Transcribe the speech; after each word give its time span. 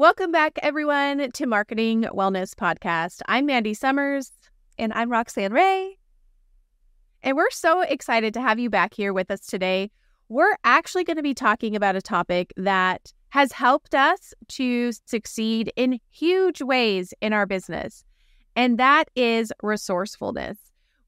Welcome 0.00 0.32
back, 0.32 0.58
everyone, 0.62 1.30
to 1.30 1.44
Marketing 1.44 2.04
Wellness 2.04 2.54
Podcast. 2.54 3.20
I'm 3.28 3.44
Mandy 3.44 3.74
Summers. 3.74 4.32
And 4.78 4.94
I'm 4.94 5.10
Roxanne 5.12 5.52
Ray. 5.52 5.98
And 7.22 7.36
we're 7.36 7.50
so 7.50 7.82
excited 7.82 8.32
to 8.32 8.40
have 8.40 8.58
you 8.58 8.70
back 8.70 8.94
here 8.94 9.12
with 9.12 9.30
us 9.30 9.44
today. 9.44 9.90
We're 10.30 10.56
actually 10.64 11.04
going 11.04 11.18
to 11.18 11.22
be 11.22 11.34
talking 11.34 11.76
about 11.76 11.96
a 11.96 12.00
topic 12.00 12.54
that 12.56 13.12
has 13.28 13.52
helped 13.52 13.94
us 13.94 14.32
to 14.48 14.92
succeed 15.04 15.70
in 15.76 16.00
huge 16.08 16.62
ways 16.62 17.12
in 17.20 17.34
our 17.34 17.44
business, 17.44 18.02
and 18.56 18.78
that 18.78 19.10
is 19.16 19.52
resourcefulness. 19.62 20.56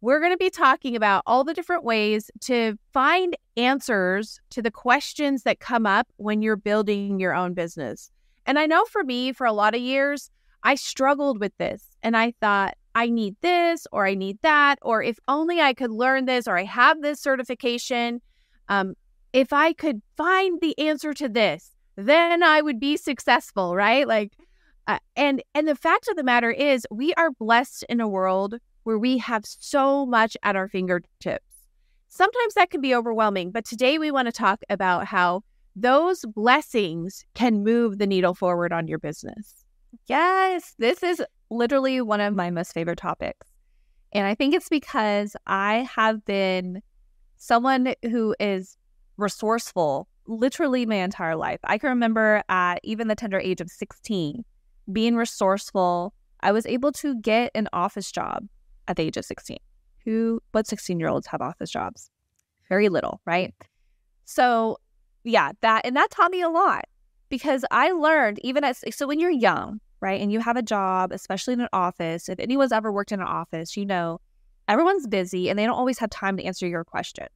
We're 0.03 0.21
going 0.21 0.35
to 0.35 0.37
be 0.37 0.51
talking 0.51 0.97
about 0.97 1.23
all 1.27 1.45
the 1.45 1.55
different 1.55 1.85
ways 1.85 2.31
to 2.43 2.77
find 2.93 3.39
answers 3.57 4.39
to 4.51 4.61
the 4.61 4.71
questions 4.71 5.45
that 5.45 5.61
come 5.61 5.87
up 5.87 6.09
when 6.17 6.43
you're 6.43 6.57
building 6.57 7.19
your 7.19 7.35
own 7.35 7.55
business. 7.55 8.11
And 8.47 8.59
I 8.59 8.67
know 8.67 8.85
for 8.85 9.05
me, 9.05 9.33
for 9.33 9.47
a 9.47 9.53
lot 9.53 9.75
of 9.75 9.81
years, 9.81 10.31
I 10.63 10.75
struggled 10.75 11.41
with 11.41 11.57
this 11.59 11.85
and 12.03 12.17
I 12.17 12.35
thought, 12.41 12.75
I 12.95 13.09
need 13.09 13.37
this 13.41 13.87
or 13.91 14.07
I 14.07 14.15
need 14.15 14.39
that, 14.43 14.79
or 14.83 15.03
if 15.03 15.19
only 15.27 15.61
I 15.61 15.73
could 15.73 15.91
learn 15.91 16.27
this 16.27 16.47
or 16.47 16.59
I 16.59 16.65
have 16.65 17.01
this 17.01 17.21
certification. 17.21 18.21
Um, 18.69 18.95
if 19.33 19.53
I 19.53 19.73
could 19.73 20.03
find 20.17 20.61
the 20.61 20.79
answer 20.79 21.15
to 21.15 21.29
this, 21.29 21.71
then 21.97 22.43
I 22.43 22.61
would 22.61 22.79
be 22.79 22.97
successful, 22.97 23.75
right? 23.75 24.07
Like, 24.07 24.33
uh, 24.87 24.99
and 25.17 25.43
and 25.55 25.67
the 25.67 25.75
fact 25.75 26.09
of 26.09 26.17
the 26.17 26.25
matter 26.25 26.51
is, 26.51 26.87
we 26.91 27.15
are 27.15 27.31
blessed 27.31 27.85
in 27.89 28.01
a 28.01 28.09
world 28.09 28.57
where 28.83 28.99
we 28.99 29.19
have 29.19 29.45
so 29.47 30.05
much 30.05 30.37
at 30.43 30.57
our 30.57 30.69
fingertips. 30.69 31.45
Sometimes 32.09 32.55
that 32.55 32.71
can 32.71 32.81
be 32.81 32.95
overwhelming, 32.95 33.53
but 33.53 33.65
today 33.65 33.99
we 33.99 34.11
want 34.11 34.27
to 34.27 34.33
talk 34.33 34.61
about 34.69 35.07
how 35.07 35.45
those 35.75 36.25
blessings 36.35 37.25
can 37.35 37.65
move 37.65 37.99
the 37.99 38.07
needle 38.07 38.35
forward 38.35 38.73
on 38.73 38.89
your 38.89 38.99
business. 38.99 39.65
Yes, 40.07 40.75
this 40.79 41.03
is 41.03 41.23
literally 41.51 42.01
one 42.01 42.21
of 42.21 42.35
my 42.35 42.51
most 42.51 42.73
favorite 42.73 42.99
topics. 42.99 43.49
And 44.13 44.27
I 44.27 44.35
think 44.35 44.55
it's 44.55 44.69
because 44.69 45.37
I 45.47 45.89
have 45.95 46.25
been 46.25 46.83
someone 47.37 47.95
who 48.03 48.35
is 48.39 48.77
resourceful 49.17 50.09
literally 50.27 50.87
my 50.87 50.97
entire 50.97 51.37
life. 51.37 51.61
I 51.65 51.79
can 51.79 51.91
remember 51.91 52.43
at 52.49 52.81
even 52.83 53.09
the 53.09 53.15
tender 53.15 53.39
age 53.39 53.61
of 53.61 53.71
16 53.71 54.45
being 54.93 55.17
resourceful. 55.17 56.15
I 56.41 56.53
was 56.53 56.67
able 56.67 56.93
to 56.93 57.21
get 57.21 57.51
an 57.55 57.69
office 57.73 58.11
job 58.13 58.47
at 58.89 58.97
the 58.97 59.05
age 59.05 59.17
of 59.17 59.25
16. 59.25 59.59
Who, 60.05 60.41
what 60.53 60.67
16 60.67 60.99
year 60.99 61.09
olds 61.09 61.27
have 61.29 61.41
office 61.41 61.71
jobs? 61.71 62.11
Very 62.69 62.89
little, 62.89 63.21
right? 63.27 63.55
So, 64.25 64.79
yeah, 65.25 65.53
that, 65.61 65.85
and 65.85 65.97
that 65.97 66.11
taught 66.11 66.31
me 66.31 66.43
a 66.43 66.49
lot 66.49 66.85
because 67.29 67.65
I 67.71 67.91
learned 67.93 68.39
even 68.43 68.65
as, 68.65 68.85
so 68.91 69.07
when 69.07 69.21
you're 69.21 69.31
young, 69.31 69.81
right, 70.01 70.21
and 70.21 70.33
you 70.33 70.41
have 70.41 70.57
a 70.57 70.63
job, 70.63 71.13
especially 71.13 71.55
in 71.55 71.61
an 71.61 71.69
office, 71.73 72.29
if 72.29 72.39
anyone's 72.39 72.73
ever 72.73 72.93
worked 72.93 73.13
in 73.13 73.21
an 73.21 73.27
office, 73.27 73.77
you 73.77 73.87
know, 73.87 74.21
everyone's 74.69 75.07
busy 75.07 75.49
and 75.49 75.59
they 75.59 75.67
don't 75.67 75.79
always 75.79 75.99
have 75.99 76.11
time 76.11 76.37
to 76.37 76.45
answer 76.45 76.67
your 76.67 76.85
question. 76.85 77.27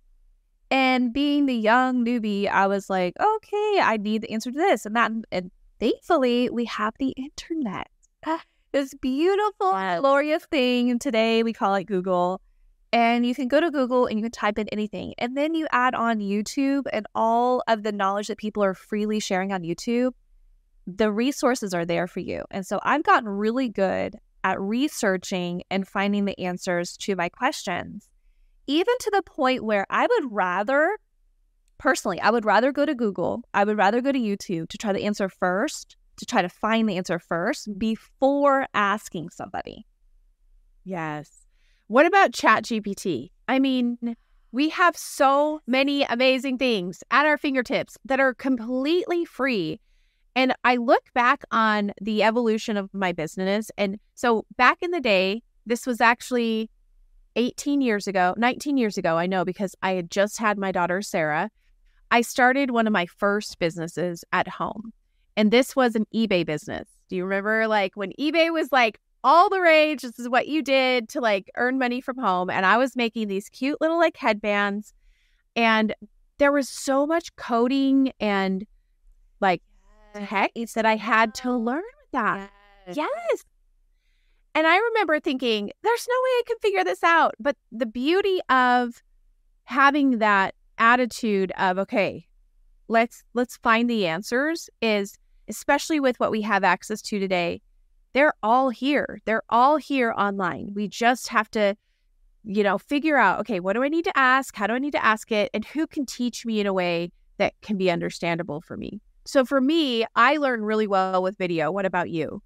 And 0.70 1.12
being 1.12 1.46
the 1.46 1.54
young 1.54 2.04
newbie, 2.04 2.48
I 2.48 2.66
was 2.66 2.90
like, 2.90 3.14
okay, 3.20 3.80
I 3.80 3.98
need 3.98 4.22
the 4.22 4.32
answer 4.32 4.50
to 4.50 4.58
this 4.58 4.84
and 4.84 4.96
that. 4.96 5.12
And 5.30 5.50
thankfully, 5.78 6.50
we 6.50 6.64
have 6.64 6.94
the 6.98 7.10
internet. 7.10 7.88
Ah, 8.24 8.42
this 8.72 8.92
beautiful, 8.94 9.70
glorious 10.00 10.44
thing. 10.46 10.98
Today, 10.98 11.44
we 11.44 11.52
call 11.52 11.76
it 11.76 11.84
Google. 11.84 12.40
And 12.92 13.26
you 13.26 13.34
can 13.34 13.48
go 13.48 13.60
to 13.60 13.70
Google 13.70 14.06
and 14.06 14.18
you 14.18 14.24
can 14.24 14.32
type 14.32 14.58
in 14.58 14.68
anything. 14.68 15.14
And 15.18 15.36
then 15.36 15.54
you 15.54 15.66
add 15.72 15.94
on 15.94 16.20
YouTube 16.20 16.84
and 16.92 17.06
all 17.14 17.62
of 17.68 17.82
the 17.82 17.92
knowledge 17.92 18.28
that 18.28 18.38
people 18.38 18.62
are 18.62 18.74
freely 18.74 19.20
sharing 19.20 19.52
on 19.52 19.62
YouTube. 19.62 20.12
The 20.86 21.10
resources 21.10 21.74
are 21.74 21.84
there 21.84 22.06
for 22.06 22.20
you. 22.20 22.44
And 22.50 22.66
so 22.66 22.78
I've 22.82 23.02
gotten 23.02 23.28
really 23.28 23.68
good 23.68 24.16
at 24.44 24.60
researching 24.60 25.62
and 25.70 25.86
finding 25.86 26.24
the 26.24 26.38
answers 26.38 26.96
to 26.98 27.16
my 27.16 27.28
questions 27.28 28.08
even 28.66 28.94
to 29.00 29.10
the 29.12 29.22
point 29.22 29.64
where 29.64 29.86
I 29.90 30.06
would 30.06 30.32
rather, 30.32 30.98
personally, 31.78 32.20
I 32.20 32.30
would 32.30 32.44
rather 32.44 32.72
go 32.72 32.84
to 32.84 32.94
Google, 32.94 33.42
I 33.54 33.64
would 33.64 33.78
rather 33.78 34.00
go 34.00 34.12
to 34.12 34.18
YouTube 34.18 34.68
to 34.68 34.78
try 34.78 34.92
the 34.92 35.04
answer 35.04 35.28
first, 35.28 35.96
to 36.16 36.26
try 36.26 36.42
to 36.42 36.48
find 36.48 36.88
the 36.88 36.96
answer 36.96 37.18
first 37.18 37.78
before 37.78 38.66
asking 38.74 39.30
somebody. 39.30 39.86
Yes. 40.84 41.45
What 41.88 42.06
about 42.06 42.32
ChatGPT? 42.32 43.30
I 43.46 43.60
mean, 43.60 44.16
we 44.50 44.70
have 44.70 44.96
so 44.96 45.60
many 45.68 46.02
amazing 46.02 46.58
things 46.58 47.04
at 47.12 47.26
our 47.26 47.38
fingertips 47.38 47.96
that 48.04 48.18
are 48.18 48.34
completely 48.34 49.24
free. 49.24 49.80
And 50.34 50.52
I 50.64 50.76
look 50.76 51.04
back 51.14 51.44
on 51.52 51.92
the 52.00 52.24
evolution 52.24 52.76
of 52.76 52.92
my 52.92 53.12
business. 53.12 53.70
And 53.78 54.00
so 54.14 54.44
back 54.56 54.78
in 54.82 54.90
the 54.90 55.00
day, 55.00 55.42
this 55.64 55.86
was 55.86 56.00
actually 56.00 56.70
18 57.36 57.80
years 57.80 58.08
ago, 58.08 58.34
19 58.36 58.76
years 58.76 58.98
ago, 58.98 59.16
I 59.16 59.26
know 59.26 59.44
because 59.44 59.76
I 59.82 59.92
had 59.92 60.10
just 60.10 60.38
had 60.38 60.58
my 60.58 60.72
daughter, 60.72 61.02
Sarah. 61.02 61.50
I 62.10 62.22
started 62.22 62.70
one 62.70 62.86
of 62.86 62.92
my 62.92 63.06
first 63.06 63.58
businesses 63.58 64.24
at 64.32 64.48
home. 64.48 64.92
And 65.36 65.50
this 65.50 65.76
was 65.76 65.94
an 65.94 66.06
eBay 66.14 66.44
business. 66.44 66.88
Do 67.08 67.16
you 67.16 67.24
remember 67.24 67.68
like 67.68 67.94
when 67.94 68.12
eBay 68.18 68.52
was 68.52 68.72
like 68.72 68.98
all 69.26 69.50
the 69.50 69.60
rage? 69.60 70.02
This 70.02 70.20
is 70.20 70.28
what 70.28 70.46
you 70.46 70.62
did 70.62 71.08
to 71.10 71.20
like 71.20 71.50
earn 71.56 71.78
money 71.78 72.00
from 72.00 72.16
home. 72.16 72.48
And 72.48 72.64
I 72.64 72.78
was 72.78 72.94
making 72.94 73.26
these 73.26 73.48
cute 73.48 73.80
little 73.80 73.98
like 73.98 74.16
headbands. 74.16 74.94
And 75.56 75.94
there 76.38 76.52
was 76.52 76.68
so 76.68 77.06
much 77.06 77.34
coding 77.34 78.12
and 78.20 78.64
like 79.40 79.62
heck 80.14 80.52
that 80.74 80.86
I 80.86 80.94
had 80.94 81.34
to 81.34 81.52
learn 81.52 81.82
that. 82.12 82.50
Yes. 82.86 82.96
yes. 82.96 83.44
And 84.54 84.66
I 84.66 84.78
remember 84.78 85.18
thinking, 85.18 85.72
there's 85.82 86.06
no 86.08 86.14
way 86.14 86.30
I 86.30 86.42
can 86.46 86.58
figure 86.62 86.84
this 86.84 87.02
out. 87.02 87.34
But 87.40 87.56
the 87.72 87.84
beauty 87.84 88.38
of 88.48 89.02
having 89.64 90.18
that 90.18 90.54
attitude 90.78 91.52
of, 91.58 91.78
okay, 91.78 92.26
let's 92.86 93.24
let's 93.34 93.56
find 93.56 93.90
the 93.90 94.06
answers 94.06 94.70
is 94.80 95.18
especially 95.48 95.98
with 95.98 96.18
what 96.20 96.30
we 96.30 96.42
have 96.42 96.62
access 96.62 97.02
to 97.02 97.18
today, 97.18 97.60
they're 98.16 98.34
all 98.42 98.70
here. 98.70 99.20
They're 99.26 99.42
all 99.50 99.76
here 99.76 100.12
online. 100.16 100.72
We 100.74 100.88
just 100.88 101.28
have 101.28 101.50
to, 101.52 101.76
you 102.42 102.62
know, 102.62 102.78
figure 102.78 103.16
out, 103.16 103.40
okay, 103.40 103.60
what 103.60 103.74
do 103.74 103.84
I 103.84 103.88
need 103.88 104.06
to 104.06 104.18
ask? 104.18 104.56
How 104.56 104.66
do 104.66 104.72
I 104.72 104.78
need 104.78 104.92
to 104.92 105.04
ask 105.04 105.30
it? 105.30 105.50
And 105.54 105.64
who 105.64 105.86
can 105.86 106.06
teach 106.06 106.44
me 106.44 106.58
in 106.58 106.66
a 106.66 106.72
way 106.72 107.12
that 107.36 107.52
can 107.60 107.76
be 107.76 107.90
understandable 107.90 108.60
for 108.60 108.76
me? 108.76 109.00
So 109.26 109.44
for 109.44 109.60
me, 109.60 110.06
I 110.16 110.38
learn 110.38 110.64
really 110.64 110.86
well 110.86 111.22
with 111.22 111.36
video. 111.36 111.70
What 111.70 111.84
about 111.84 112.10
you? 112.10 112.42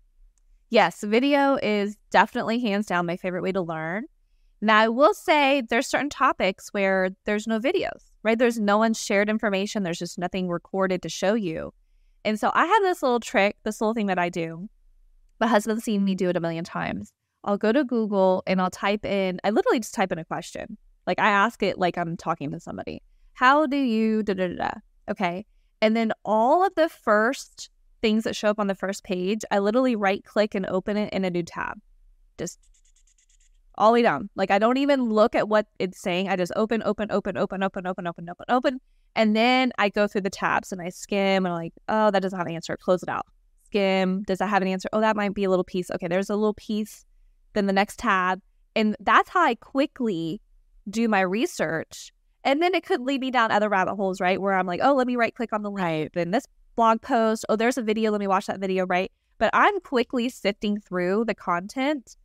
yes, 0.70 1.02
video 1.02 1.58
is 1.62 1.96
definitely 2.10 2.60
hands 2.60 2.86
down 2.86 3.06
my 3.06 3.16
favorite 3.16 3.42
way 3.42 3.52
to 3.52 3.60
learn. 3.60 4.04
Now, 4.62 4.78
I 4.78 4.88
will 4.88 5.14
say 5.14 5.62
there's 5.68 5.86
certain 5.86 6.10
topics 6.10 6.68
where 6.72 7.10
there's 7.24 7.46
no 7.46 7.58
videos, 7.58 8.10
right? 8.22 8.38
There's 8.38 8.58
no 8.58 8.78
one 8.78 8.94
shared 8.94 9.28
information. 9.28 9.82
There's 9.82 9.98
just 9.98 10.18
nothing 10.18 10.48
recorded 10.48 11.02
to 11.02 11.08
show 11.08 11.34
you. 11.34 11.72
And 12.24 12.38
so 12.38 12.50
I 12.54 12.66
have 12.66 12.82
this 12.82 13.02
little 13.02 13.20
trick, 13.20 13.56
this 13.64 13.80
little 13.80 13.94
thing 13.94 14.06
that 14.06 14.18
I 14.18 14.28
do. 14.28 14.68
My 15.40 15.46
husband's 15.46 15.84
seen 15.84 16.04
me 16.04 16.14
do 16.14 16.28
it 16.28 16.36
a 16.36 16.40
million 16.40 16.64
times. 16.64 17.12
I'll 17.44 17.56
go 17.56 17.72
to 17.72 17.84
Google 17.84 18.42
and 18.46 18.60
I'll 18.60 18.70
type 18.70 19.06
in, 19.06 19.40
I 19.42 19.50
literally 19.50 19.80
just 19.80 19.94
type 19.94 20.12
in 20.12 20.18
a 20.18 20.24
question. 20.24 20.76
Like 21.06 21.18
I 21.18 21.30
ask 21.30 21.62
it 21.62 21.78
like 21.78 21.96
I'm 21.96 22.16
talking 22.16 22.50
to 22.50 22.60
somebody. 22.60 23.02
How 23.32 23.66
do 23.66 23.78
you 23.78 24.22
da 24.22 24.34
da 24.34 24.48
da? 24.48 24.70
Okay. 25.10 25.46
And 25.80 25.96
then 25.96 26.12
all 26.24 26.64
of 26.66 26.74
the 26.74 26.90
first 26.90 27.70
things 28.02 28.24
that 28.24 28.36
show 28.36 28.48
up 28.48 28.58
on 28.58 28.66
the 28.66 28.74
first 28.74 29.02
page, 29.02 29.40
I 29.50 29.58
literally 29.58 29.96
right 29.96 30.22
click 30.24 30.54
and 30.54 30.66
open 30.66 30.96
it 30.96 31.12
in 31.12 31.24
a 31.24 31.30
new 31.30 31.42
tab. 31.42 31.80
Just 32.36 32.58
all 33.78 33.88
the 33.88 33.94
way 33.94 34.02
down. 34.02 34.28
Like 34.36 34.50
I 34.50 34.58
don't 34.58 34.76
even 34.76 35.08
look 35.08 35.34
at 35.34 35.48
what 35.48 35.66
it's 35.78 36.00
saying. 36.00 36.28
I 36.28 36.36
just 36.36 36.52
open, 36.54 36.82
open, 36.84 37.10
open, 37.10 37.38
open, 37.38 37.62
open, 37.62 37.86
open, 37.86 38.06
open, 38.06 38.28
open, 38.28 38.44
open. 38.50 38.80
And 39.16 39.34
then 39.34 39.72
I 39.78 39.88
go 39.88 40.06
through 40.06 40.20
the 40.20 40.30
tabs 40.30 40.70
and 40.70 40.82
I 40.82 40.90
skim 40.90 41.46
and 41.46 41.48
I'm 41.48 41.54
like, 41.54 41.72
oh, 41.88 42.10
that 42.10 42.20
doesn't 42.20 42.38
have 42.38 42.46
an 42.46 42.54
answer. 42.54 42.76
Close 42.76 43.02
it 43.02 43.08
out. 43.08 43.26
Skim. 43.70 44.24
Does 44.24 44.38
that 44.38 44.48
have 44.48 44.62
an 44.62 44.68
answer? 44.68 44.88
Oh, 44.92 45.00
that 45.00 45.16
might 45.16 45.32
be 45.32 45.44
a 45.44 45.50
little 45.50 45.64
piece. 45.64 45.90
Okay, 45.90 46.08
there's 46.08 46.30
a 46.30 46.34
little 46.34 46.54
piece. 46.54 47.04
Then 47.52 47.66
the 47.66 47.72
next 47.72 47.98
tab. 47.98 48.40
And 48.74 48.96
that's 49.00 49.30
how 49.30 49.42
I 49.42 49.54
quickly 49.54 50.40
do 50.88 51.08
my 51.08 51.20
research. 51.20 52.12
And 52.42 52.62
then 52.62 52.74
it 52.74 52.84
could 52.84 53.00
lead 53.00 53.20
me 53.20 53.30
down 53.30 53.52
other 53.52 53.68
rabbit 53.68 53.94
holes, 53.94 54.20
right? 54.20 54.40
Where 54.40 54.54
I'm 54.54 54.66
like, 54.66 54.80
oh, 54.82 54.94
let 54.94 55.06
me 55.06 55.16
right 55.16 55.34
click 55.34 55.52
on 55.52 55.62
the 55.62 55.70
link. 55.70 55.84
Right. 55.84 56.10
Then 56.12 56.30
this 56.30 56.46
blog 56.74 57.00
post. 57.00 57.44
Oh, 57.48 57.56
there's 57.56 57.78
a 57.78 57.82
video. 57.82 58.10
Let 58.10 58.20
me 58.20 58.26
watch 58.26 58.46
that 58.46 58.60
video, 58.60 58.86
right? 58.86 59.12
But 59.38 59.50
I'm 59.52 59.80
quickly 59.80 60.28
sifting 60.28 60.80
through 60.80 61.24
the 61.26 61.34
content 61.34 62.16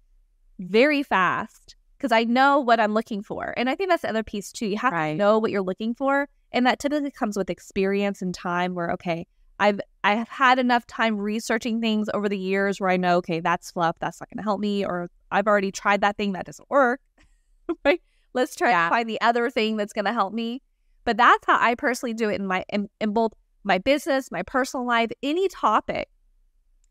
very 0.59 1.03
fast 1.03 1.75
because 1.97 2.11
I 2.11 2.23
know 2.23 2.59
what 2.59 2.79
I'm 2.79 2.93
looking 2.93 3.21
for. 3.21 3.53
And 3.57 3.69
I 3.69 3.75
think 3.75 3.89
that's 3.89 4.01
the 4.01 4.09
other 4.09 4.23
piece 4.23 4.51
too. 4.51 4.67
You 4.67 4.77
have 4.77 4.93
right. 4.93 5.11
to 5.11 5.17
know 5.17 5.37
what 5.37 5.51
you're 5.51 5.61
looking 5.61 5.93
for. 5.93 6.27
And 6.51 6.65
that 6.65 6.79
typically 6.79 7.11
comes 7.11 7.37
with 7.37 7.49
experience 7.49 8.21
and 8.21 8.33
time 8.33 8.75
where, 8.75 8.91
okay, 8.91 9.27
I've 9.59 9.79
I 10.05 10.13
have 10.13 10.29
had 10.29 10.59
enough 10.59 10.85
time 10.85 11.17
researching 11.17 11.81
things 11.81 12.09
over 12.13 12.29
the 12.29 12.37
years 12.37 12.79
where 12.79 12.91
I 12.91 12.95
know, 12.95 13.17
okay, 13.17 13.39
that's 13.39 13.71
fluff, 13.71 13.97
that's 13.97 14.21
not 14.21 14.29
gonna 14.29 14.43
help 14.43 14.59
me, 14.59 14.85
or 14.85 15.09
I've 15.31 15.47
already 15.47 15.71
tried 15.71 16.01
that 16.01 16.15
thing 16.15 16.33
that 16.33 16.45
doesn't 16.45 16.69
work. 16.69 17.01
right? 17.85 17.99
Let's 18.33 18.55
try 18.55 18.69
yeah. 18.69 18.83
to 18.83 18.89
find 18.91 19.09
the 19.09 19.19
other 19.21 19.49
thing 19.49 19.77
that's 19.77 19.93
gonna 19.93 20.13
help 20.13 20.31
me. 20.31 20.61
But 21.05 21.17
that's 21.17 21.43
how 21.47 21.57
I 21.59 21.73
personally 21.73 22.13
do 22.13 22.29
it 22.29 22.39
in 22.39 22.45
my 22.45 22.63
in, 22.71 22.87
in 23.01 23.13
both 23.13 23.33
my 23.63 23.79
business, 23.79 24.29
my 24.31 24.43
personal 24.43 24.85
life, 24.85 25.09
any 25.23 25.47
topic. 25.47 26.07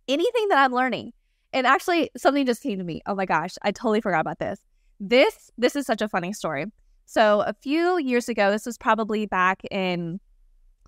anything 0.08 0.48
that 0.48 0.58
I'm 0.58 0.72
learning. 0.72 1.12
And 1.52 1.68
actually, 1.68 2.10
something 2.16 2.44
just 2.44 2.64
came 2.64 2.78
to 2.78 2.84
me. 2.84 3.00
Oh 3.06 3.14
my 3.14 3.26
gosh, 3.26 3.54
I 3.62 3.70
totally 3.70 4.00
forgot 4.00 4.22
about 4.22 4.40
this. 4.40 4.58
This 4.98 5.52
this 5.56 5.76
is 5.76 5.86
such 5.86 6.02
a 6.02 6.08
funny 6.08 6.32
story. 6.32 6.66
So 7.06 7.42
a 7.42 7.54
few 7.54 7.96
years 7.98 8.28
ago, 8.28 8.50
this 8.50 8.66
was 8.66 8.76
probably 8.76 9.26
back 9.26 9.62
in 9.70 10.18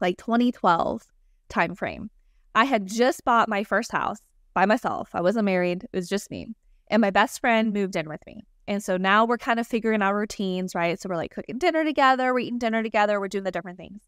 like 0.00 0.17
2012 0.19 1.05
timeframe. 1.49 2.08
I 2.56 2.64
had 2.64 2.87
just 2.87 3.23
bought 3.23 3.50
my 3.50 3.64
first 3.64 3.93
house 3.93 4.17
by 4.55 4.64
myself. 4.64 5.11
I 5.12 5.20
wasn't 5.20 5.44
married, 5.44 5.85
it 5.85 5.91
was 5.93 6.08
just 6.08 6.31
me. 6.31 6.49
And 6.88 7.03
my 7.03 7.11
best 7.11 7.38
friend 7.38 7.70
moved 7.70 7.97
in 7.97 8.08
with 8.08 8.25
me. 8.26 8.47
And 8.67 8.82
so 8.82 8.97
now 8.97 9.26
we're 9.26 9.37
kind 9.37 9.61
of 9.61 9.67
figuring 9.67 10.00
out 10.00 10.14
routines, 10.14 10.75
right? 10.75 10.99
So 10.99 11.11
we're 11.11 11.17
like 11.17 11.32
cooking 11.32 11.58
dinner 11.58 11.85
together, 11.85 12.32
we're 12.32 12.41
eating 12.41 12.58
dinner 12.58 12.82
together, 12.82 13.20
we're 13.20 13.29
doing 13.29 13.44
the 13.44 13.50
different 13.50 13.76
things. 13.76 14.00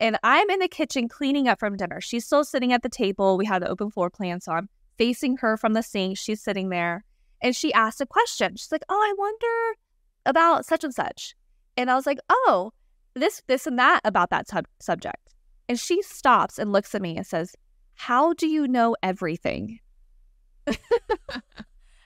And 0.00 0.18
I'm 0.22 0.50
in 0.50 0.58
the 0.58 0.68
kitchen 0.68 1.08
cleaning 1.08 1.48
up 1.48 1.58
from 1.58 1.78
dinner. 1.78 2.02
She's 2.02 2.26
still 2.26 2.44
sitting 2.44 2.74
at 2.74 2.82
the 2.82 2.90
table. 2.90 3.38
We 3.38 3.46
had 3.46 3.62
the 3.62 3.70
open 3.70 3.90
floor 3.90 4.10
plan. 4.10 4.38
So 4.42 4.52
I'm 4.52 4.68
facing 4.98 5.38
her 5.38 5.56
from 5.56 5.72
the 5.72 5.82
sink. 5.82 6.18
She's 6.18 6.42
sitting 6.42 6.68
there. 6.68 7.04
And 7.40 7.56
she 7.56 7.72
asked 7.72 8.02
a 8.02 8.06
question. 8.06 8.56
She's 8.56 8.70
like, 8.70 8.84
Oh, 8.90 8.94
I 8.94 9.14
wonder 9.16 9.78
about 10.26 10.66
such 10.66 10.84
and 10.84 10.94
such. 10.94 11.34
And 11.78 11.90
I 11.90 11.94
was 11.94 12.04
like, 12.04 12.18
Oh, 12.28 12.72
this, 13.14 13.42
this, 13.46 13.66
and 13.66 13.78
that 13.78 14.00
about 14.04 14.28
that 14.28 14.46
sub- 14.46 14.68
subject. 14.78 15.34
And 15.70 15.80
she 15.80 16.02
stops 16.02 16.58
and 16.58 16.70
looks 16.70 16.94
at 16.94 17.00
me 17.00 17.16
and 17.16 17.26
says, 17.26 17.54
How 17.94 18.32
do 18.32 18.46
you 18.46 18.68
know 18.68 18.96
everything? 19.02 19.80
and 20.66 20.76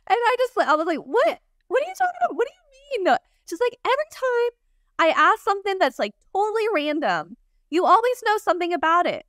I 0.08 0.36
just, 0.38 0.58
I 0.58 0.74
was 0.74 0.86
like, 0.86 0.98
What? 0.98 1.40
What 1.68 1.82
are 1.82 1.86
you 1.86 1.94
talking 1.96 2.14
about? 2.20 2.36
What 2.36 2.46
do 2.46 2.52
you 2.54 3.04
mean? 3.04 3.16
She's 3.48 3.60
like, 3.60 3.78
Every 3.84 4.04
time 4.10 4.58
I 4.98 5.08
ask 5.20 5.42
something 5.42 5.78
that's 5.78 5.98
like 5.98 6.12
totally 6.32 6.64
random, 6.74 7.36
you 7.70 7.84
always 7.84 8.22
know 8.26 8.38
something 8.38 8.72
about 8.72 9.06
it. 9.06 9.24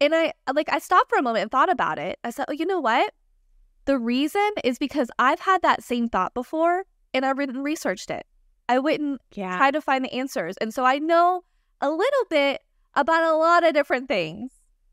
And 0.00 0.14
I 0.14 0.32
like 0.52 0.72
I 0.72 0.78
stopped 0.78 1.10
for 1.10 1.18
a 1.18 1.22
moment 1.22 1.42
and 1.42 1.50
thought 1.50 1.70
about 1.70 1.98
it. 1.98 2.18
I 2.24 2.30
said, 2.30 2.46
"Oh, 2.48 2.52
you 2.52 2.64
know 2.64 2.80
what? 2.80 3.12
The 3.84 3.98
reason 3.98 4.50
is 4.64 4.78
because 4.78 5.10
I've 5.18 5.40
had 5.40 5.62
that 5.62 5.82
same 5.82 6.08
thought 6.08 6.32
before 6.32 6.84
and 7.12 7.26
I've 7.26 7.38
researched 7.38 8.10
it. 8.10 8.24
I 8.68 8.78
went 8.78 9.00
and 9.00 9.18
yeah. 9.34 9.56
tried 9.56 9.72
to 9.72 9.80
find 9.80 10.04
the 10.04 10.12
answers. 10.12 10.56
And 10.58 10.72
so 10.72 10.84
I 10.84 10.98
know 10.98 11.42
a 11.80 11.90
little 11.90 12.24
bit 12.28 12.62
about 12.94 13.24
a 13.24 13.36
lot 13.36 13.66
of 13.66 13.74
different 13.74 14.08
things. 14.08 14.52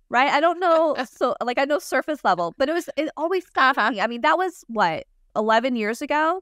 Right? 0.10 0.32
I 0.32 0.40
don't 0.40 0.60
know 0.60 0.96
so 1.12 1.36
like 1.42 1.60
I 1.60 1.66
know 1.66 1.80
surface 1.80 2.24
level, 2.24 2.56
but 2.58 2.70
it 2.70 2.74
was 2.74 2.90
it 2.98 3.10
always 3.18 3.46
stopped 3.46 3.78
uh-huh. 3.78 3.92
me. 3.92 4.02
I 4.02 4.08
mean, 4.08 4.22
that 4.22 4.38
was 4.38 4.64
what, 4.68 5.06
11 5.36 5.76
years 5.76 6.02
ago? 6.02 6.42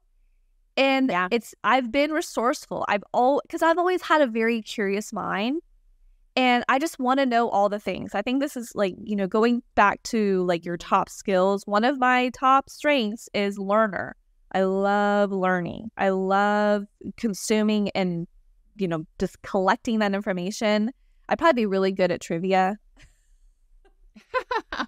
And 0.77 1.09
yeah. 1.09 1.27
it's 1.31 1.55
I've 1.63 1.91
been 1.91 2.11
resourceful. 2.11 2.85
I've 2.87 3.03
all 3.13 3.41
because 3.43 3.61
I've 3.61 3.77
always 3.77 4.01
had 4.01 4.21
a 4.21 4.27
very 4.27 4.61
curious 4.61 5.13
mind. 5.13 5.61
And 6.37 6.65
I 6.67 6.79
just 6.79 6.99
want 6.99 7.21
to 7.21 7.25
know 7.25 7.49
all 7.49 7.69
the 7.69 7.79
things. 7.79 8.13
I 8.13 8.21
think 8.21 8.41
this 8.41 8.57
is 8.57 8.73
like, 8.75 8.93
you 9.01 9.15
know, 9.15 9.25
going 9.25 9.63
back 9.75 10.03
to 10.03 10.43
like 10.43 10.65
your 10.65 10.75
top 10.75 11.07
skills. 11.07 11.63
One 11.65 11.85
of 11.85 11.97
my 11.97 12.29
top 12.29 12.69
strengths 12.69 13.29
is 13.33 13.57
learner. 13.57 14.17
I 14.51 14.63
love 14.63 15.31
learning. 15.31 15.91
I 15.97 16.09
love 16.09 16.85
consuming 17.15 17.89
and, 17.89 18.27
you 18.75 18.87
know, 18.87 19.05
just 19.17 19.41
collecting 19.43 19.99
that 19.99 20.13
information. 20.13 20.91
I'd 21.29 21.39
probably 21.39 21.61
be 21.61 21.65
really 21.65 21.93
good 21.93 22.11
at 22.11 22.19
trivia. 22.19 22.77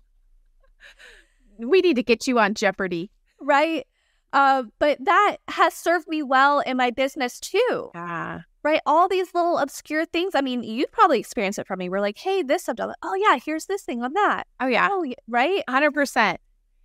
we 1.59 1.81
need 1.81 1.95
to 1.95 2.03
get 2.03 2.27
you 2.27 2.39
on 2.39 2.53
Jeopardy. 2.53 3.11
Right. 3.39 3.85
Uh, 4.33 4.63
but 4.79 4.97
that 5.03 5.37
has 5.47 5.73
served 5.73 6.07
me 6.07 6.21
well 6.21 6.59
in 6.59 6.77
my 6.77 6.91
business 6.91 7.39
too. 7.39 7.91
Yeah 7.93 8.41
right? 8.67 8.81
All 8.85 9.07
these 9.07 9.33
little 9.33 9.57
obscure 9.59 10.05
things. 10.05 10.35
I 10.35 10.41
mean, 10.41 10.61
you've 10.61 10.91
probably 10.91 11.19
experienced 11.19 11.57
it 11.57 11.65
from 11.65 11.79
me. 11.79 11.87
We're 11.87 12.01
like, 12.01 12.17
hey, 12.17 12.43
this 12.43 12.65
subject. 12.65 12.91
Oh, 13.01 13.15
yeah, 13.15 13.39
here's 13.43 13.65
this 13.65 13.83
thing 13.83 14.03
on 14.03 14.11
that. 14.13 14.45
Oh, 14.59 14.67
yeah. 14.67 14.89
Oh, 14.91 15.05
right? 15.29 15.63
100%. 15.69 16.37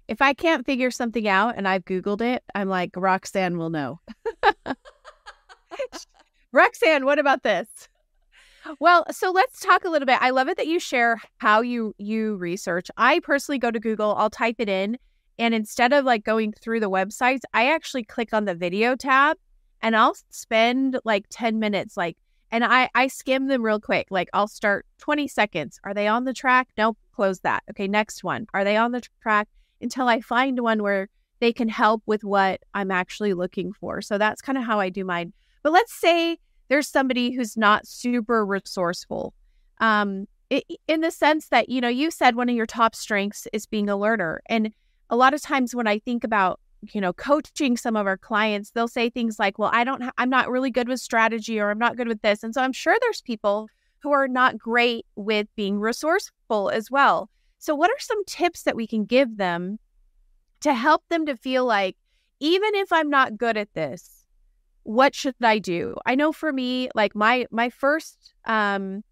If 0.07 0.23
I 0.23 0.33
can't 0.33 0.65
figure 0.65 0.93
something 0.93 1.27
out 1.27 1.55
and 1.57 1.67
I've 1.67 1.85
Googled 1.85 2.21
it, 2.21 2.45
I'm 2.55 2.69
like, 2.69 2.91
Roxanne 2.95 3.59
will 3.59 3.71
know. 3.71 4.01
Roxanne, 6.53 7.05
what 7.05 7.19
about 7.19 7.43
this? 7.43 7.89
Well, 8.79 9.05
so 9.11 9.31
let's 9.31 9.61
talk 9.61 9.85
a 9.85 9.89
little 9.89 10.07
bit. 10.07 10.19
I 10.21 10.31
love 10.31 10.49
it 10.49 10.57
that 10.57 10.67
you 10.67 10.79
share 10.79 11.21
how 11.39 11.61
you 11.63 11.95
you 11.99 12.37
research. 12.37 12.91
I 12.97 13.21
personally 13.21 13.59
go 13.59 13.71
to 13.71 13.81
Google, 13.81 14.15
I'll 14.17 14.31
type 14.31 14.57
it 14.59 14.69
in, 14.69 14.99
and 15.39 15.55
instead 15.55 15.93
of 15.93 16.05
like 16.05 16.25
going 16.25 16.53
through 16.53 16.81
the 16.81 16.91
websites, 16.91 17.41
I 17.53 17.73
actually 17.73 18.05
click 18.05 18.33
on 18.33 18.45
the 18.45 18.55
video 18.55 18.95
tab 18.97 19.37
and 19.81 19.97
I'll 19.97 20.15
spend 20.31 20.99
like 21.05 21.27
10 21.31 21.59
minutes 21.59 21.97
like 21.97 22.17
and 22.51 22.65
I 22.65 22.89
I 22.95 23.09
skim 23.09 23.49
them 23.49 23.63
real 23.63 23.81
quick. 23.81 24.09
Like 24.11 24.29
I'll 24.33 24.49
start 24.49 24.87
20 24.99 25.27
seconds. 25.29 25.81
Are 25.85 25.95
they 25.95 26.07
on 26.07 26.25
the 26.25 26.35
track? 26.35 26.69
Nope, 26.79 26.99
close 27.13 27.41
that. 27.41 27.65
Okay, 27.71 27.89
next 27.89 28.23
one. 28.23 28.47
Are 28.55 28.65
they 28.65 28.77
on 28.77 28.93
the 28.93 29.03
track 29.23 29.49
until 29.81 30.07
I 30.09 30.21
find 30.21 30.61
one 30.61 30.83
where 30.83 31.09
they 31.43 31.53
can 31.53 31.69
help 31.69 32.05
with 32.07 32.23
what 32.23 32.61
I'm 32.73 32.93
actually 32.93 33.35
looking 33.35 33.73
for. 33.73 34.01
So 34.01 34.17
that's 34.17 34.41
kind 34.41 34.57
of 34.57 34.63
how 34.63 34.79
I 34.79 34.91
do 34.91 35.05
mine. 35.05 35.33
But 35.65 35.73
let's 35.73 35.93
say 35.93 36.39
there's 36.73 36.89
somebody 36.89 37.33
who's 37.33 37.55
not 37.55 37.87
super 37.87 38.47
resourceful. 38.47 39.35
Um 39.79 40.27
it, 40.49 40.65
in 40.89 41.03
the 41.03 41.11
sense 41.11 41.49
that, 41.49 41.69
you 41.69 41.83
know, 41.83 41.89
you 41.89 42.11
said 42.11 42.35
one 42.35 42.49
of 42.49 42.57
your 42.57 42.65
top 42.65 42.95
strengths 42.95 43.47
is 43.53 43.67
being 43.67 43.91
a 43.91 43.97
learner. 43.97 44.41
And 44.47 44.73
a 45.11 45.17
lot 45.17 45.35
of 45.35 45.43
times 45.43 45.75
when 45.75 45.87
I 45.87 45.99
think 45.99 46.25
about 46.25 46.61
you 46.93 47.01
know 47.01 47.13
coaching 47.13 47.77
some 47.77 47.95
of 47.95 48.09
our 48.09 48.17
clients 48.17 48.71
they'll 48.71 48.89
say 48.89 49.09
things 49.09 49.39
like 49.39 49.57
well 49.57 49.71
i 49.73 49.85
don't 49.85 50.03
ha- 50.03 50.11
i'm 50.19 50.29
not 50.29 50.51
really 50.51 50.69
good 50.69 50.89
with 50.89 50.99
strategy 50.99 51.61
or 51.61 51.71
i'm 51.71 51.79
not 51.79 51.97
good 51.97 52.09
with 52.09 52.21
this 52.23 52.43
and 52.43 52.53
so 52.53 52.61
i'm 52.61 52.73
sure 52.73 52.97
there's 53.01 53.23
people 53.23 53.69
who 54.01 54.11
are 54.11 54.27
not 54.27 54.59
great 54.59 55.07
with 55.15 55.47
being 55.55 55.79
resourceful 55.79 56.71
as 56.71 56.91
well 56.91 57.31
so 57.61 57.73
what 57.73 57.89
are 57.89 58.01
some 58.01 58.25
tips 58.25 58.65
that 58.65 58.75
we 58.75 58.85
can 58.85 59.05
give 59.05 59.37
them 59.37 59.79
to 60.61 60.75
help 60.75 61.05
them 61.09 61.25
to 61.25 61.37
feel 61.37 61.65
like 61.65 61.97
even 62.41 62.75
if 62.75 62.93
i'm 62.93 63.09
not 63.09 63.39
good 63.39 63.57
at 63.57 63.73
this 63.75 64.22
what 64.85 65.15
should 65.15 65.35
i 65.43 65.59
do 65.59 65.95
i 66.07 66.15
know 66.15 66.33
for 66.33 66.53
me 66.53 66.89
like 66.95 67.15
my 67.15 67.47
my 67.51 67.71
first 67.71 68.35
um 68.47 69.03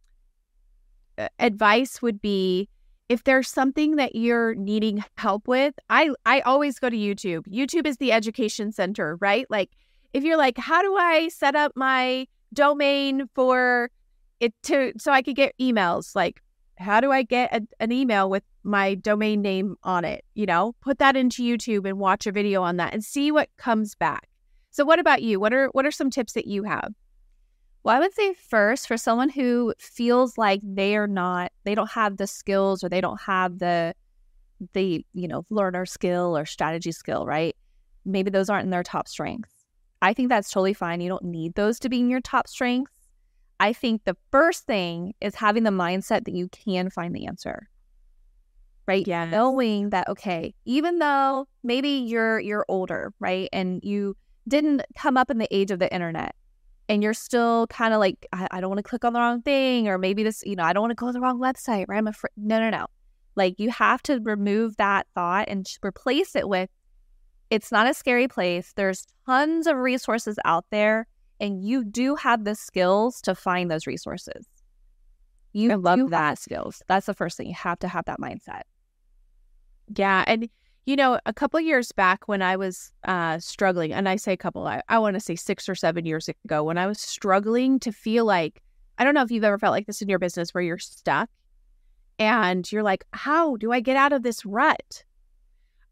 advice 1.38 2.00
would 2.02 2.20
be 2.20 2.68
if 3.10 3.24
there's 3.24 3.48
something 3.48 3.96
that 3.96 4.14
you're 4.14 4.54
needing 4.54 5.04
help 5.16 5.48
with, 5.48 5.74
I 5.90 6.10
I 6.24 6.40
always 6.42 6.78
go 6.78 6.88
to 6.88 6.96
YouTube. 6.96 7.42
YouTube 7.48 7.84
is 7.84 7.96
the 7.96 8.12
education 8.12 8.70
center, 8.70 9.18
right? 9.20 9.46
Like 9.50 9.70
if 10.12 10.22
you're 10.22 10.36
like, 10.36 10.56
how 10.56 10.80
do 10.80 10.94
I 10.96 11.26
set 11.28 11.56
up 11.56 11.72
my 11.74 12.28
domain 12.54 13.28
for 13.34 13.90
it 14.38 14.54
to 14.62 14.92
so 14.96 15.10
I 15.10 15.22
could 15.22 15.34
get 15.34 15.58
emails? 15.60 16.14
Like, 16.14 16.40
how 16.78 17.00
do 17.00 17.10
I 17.10 17.24
get 17.24 17.52
a, 17.52 17.62
an 17.80 17.90
email 17.90 18.30
with 18.30 18.44
my 18.62 18.94
domain 18.94 19.42
name 19.42 19.74
on 19.82 20.04
it? 20.04 20.24
You 20.34 20.46
know, 20.46 20.76
put 20.80 20.98
that 21.00 21.16
into 21.16 21.42
YouTube 21.42 21.88
and 21.88 21.98
watch 21.98 22.28
a 22.28 22.32
video 22.32 22.62
on 22.62 22.76
that 22.76 22.94
and 22.94 23.04
see 23.04 23.32
what 23.32 23.48
comes 23.56 23.96
back. 23.96 24.28
So 24.70 24.84
what 24.84 24.98
about 24.98 25.22
you? 25.22 25.40
What 25.40 25.52
are 25.52 25.68
what 25.68 25.86
are 25.86 25.90
some 25.90 26.10
tips 26.10 26.32
that 26.34 26.46
you 26.46 26.62
have? 26.64 26.92
Well, 27.82 27.96
I 27.96 27.98
would 27.98 28.14
say 28.14 28.34
first 28.34 28.86
for 28.86 28.96
someone 28.96 29.30
who 29.30 29.74
feels 29.78 30.36
like 30.36 30.60
they 30.62 30.96
are 30.96 31.06
not, 31.06 31.50
they 31.64 31.74
don't 31.74 31.90
have 31.90 32.18
the 32.18 32.26
skills 32.26 32.84
or 32.84 32.88
they 32.90 33.00
don't 33.00 33.20
have 33.20 33.58
the, 33.58 33.94
the, 34.74 35.04
you 35.14 35.26
know, 35.26 35.46
learner 35.48 35.86
skill 35.86 36.36
or 36.36 36.44
strategy 36.44 36.92
skill, 36.92 37.24
right? 37.24 37.56
Maybe 38.04 38.30
those 38.30 38.50
aren't 38.50 38.64
in 38.64 38.70
their 38.70 38.82
top 38.82 39.08
strengths. 39.08 39.52
I 40.02 40.12
think 40.12 40.28
that's 40.28 40.50
totally 40.50 40.74
fine. 40.74 41.00
You 41.00 41.08
don't 41.08 41.24
need 41.24 41.54
those 41.54 41.78
to 41.80 41.88
be 41.88 42.00
in 42.00 42.10
your 42.10 42.20
top 42.20 42.48
strengths. 42.48 42.92
I 43.60 43.72
think 43.72 44.04
the 44.04 44.16
first 44.30 44.66
thing 44.66 45.14
is 45.20 45.34
having 45.34 45.62
the 45.62 45.70
mindset 45.70 46.24
that 46.24 46.34
you 46.34 46.48
can 46.48 46.90
find 46.90 47.14
the 47.14 47.26
answer. 47.26 47.68
Right? 48.86 49.06
Yeah. 49.06 49.24
Knowing 49.26 49.90
that, 49.90 50.08
okay, 50.08 50.54
even 50.64 50.98
though 50.98 51.46
maybe 51.62 51.88
you're 51.88 52.40
you're 52.40 52.64
older, 52.68 53.12
right? 53.20 53.48
And 53.52 53.80
you 53.84 54.16
didn't 54.48 54.82
come 54.96 55.16
up 55.16 55.30
in 55.30 55.38
the 55.38 55.48
age 55.54 55.70
of 55.70 55.78
the 55.78 55.92
internet 55.92 56.34
and 56.90 57.04
you're 57.04 57.14
still 57.14 57.68
kind 57.68 57.94
of 57.94 58.00
like, 58.00 58.26
I, 58.32 58.48
I 58.50 58.60
don't 58.60 58.68
want 58.68 58.78
to 58.78 58.82
click 58.82 59.04
on 59.04 59.12
the 59.12 59.20
wrong 59.20 59.42
thing, 59.42 59.86
or 59.86 59.96
maybe 59.96 60.24
this, 60.24 60.42
you 60.44 60.56
know, 60.56 60.64
I 60.64 60.72
don't 60.72 60.80
want 60.80 60.90
to 60.90 60.96
go 60.96 61.06
to 61.06 61.12
the 61.12 61.20
wrong 61.20 61.38
website, 61.38 61.84
right? 61.86 61.98
I'm 61.98 62.08
afraid. 62.08 62.32
No, 62.36 62.58
no, 62.58 62.68
no. 62.68 62.86
Like 63.36 63.60
you 63.60 63.70
have 63.70 64.02
to 64.02 64.18
remove 64.24 64.76
that 64.78 65.06
thought 65.14 65.48
and 65.48 65.64
replace 65.84 66.34
it 66.34 66.48
with, 66.48 66.68
it's 67.48 67.70
not 67.70 67.88
a 67.88 67.94
scary 67.94 68.26
place. 68.26 68.72
There's 68.74 69.06
tons 69.24 69.68
of 69.68 69.76
resources 69.76 70.36
out 70.44 70.64
there, 70.70 71.06
and 71.38 71.62
you 71.64 71.84
do 71.84 72.16
have 72.16 72.44
the 72.44 72.56
skills 72.56 73.20
to 73.22 73.36
find 73.36 73.70
those 73.70 73.86
resources. 73.86 74.46
You 75.52 75.72
I 75.72 75.74
love 75.76 76.10
that 76.10 76.38
skills. 76.38 76.82
That's 76.88 77.06
the 77.06 77.14
first 77.14 77.36
thing. 77.36 77.46
You 77.46 77.54
have 77.54 77.78
to 77.80 77.88
have 77.88 78.04
that 78.06 78.20
mindset. 78.20 78.62
Yeah, 79.94 80.24
and 80.26 80.48
you 80.86 80.96
know, 80.96 81.20
a 81.26 81.32
couple 81.32 81.60
years 81.60 81.92
back 81.92 82.26
when 82.26 82.42
I 82.42 82.56
was 82.56 82.92
uh, 83.04 83.38
struggling, 83.38 83.92
and 83.92 84.08
I 84.08 84.16
say 84.16 84.32
a 84.32 84.36
couple, 84.36 84.66
I, 84.66 84.82
I 84.88 84.98
want 84.98 85.14
to 85.14 85.20
say 85.20 85.36
six 85.36 85.68
or 85.68 85.74
seven 85.74 86.06
years 86.06 86.28
ago, 86.28 86.64
when 86.64 86.78
I 86.78 86.86
was 86.86 87.00
struggling 87.00 87.78
to 87.80 87.92
feel 87.92 88.24
like, 88.24 88.62
I 88.98 89.04
don't 89.04 89.14
know 89.14 89.22
if 89.22 89.30
you've 89.30 89.44
ever 89.44 89.58
felt 89.58 89.72
like 89.72 89.86
this 89.86 90.02
in 90.02 90.08
your 90.08 90.18
business 90.18 90.52
where 90.52 90.62
you're 90.62 90.78
stuck 90.78 91.30
and 92.18 92.70
you're 92.70 92.82
like, 92.82 93.04
how 93.12 93.56
do 93.56 93.72
I 93.72 93.80
get 93.80 93.96
out 93.96 94.12
of 94.12 94.22
this 94.22 94.44
rut? 94.44 95.04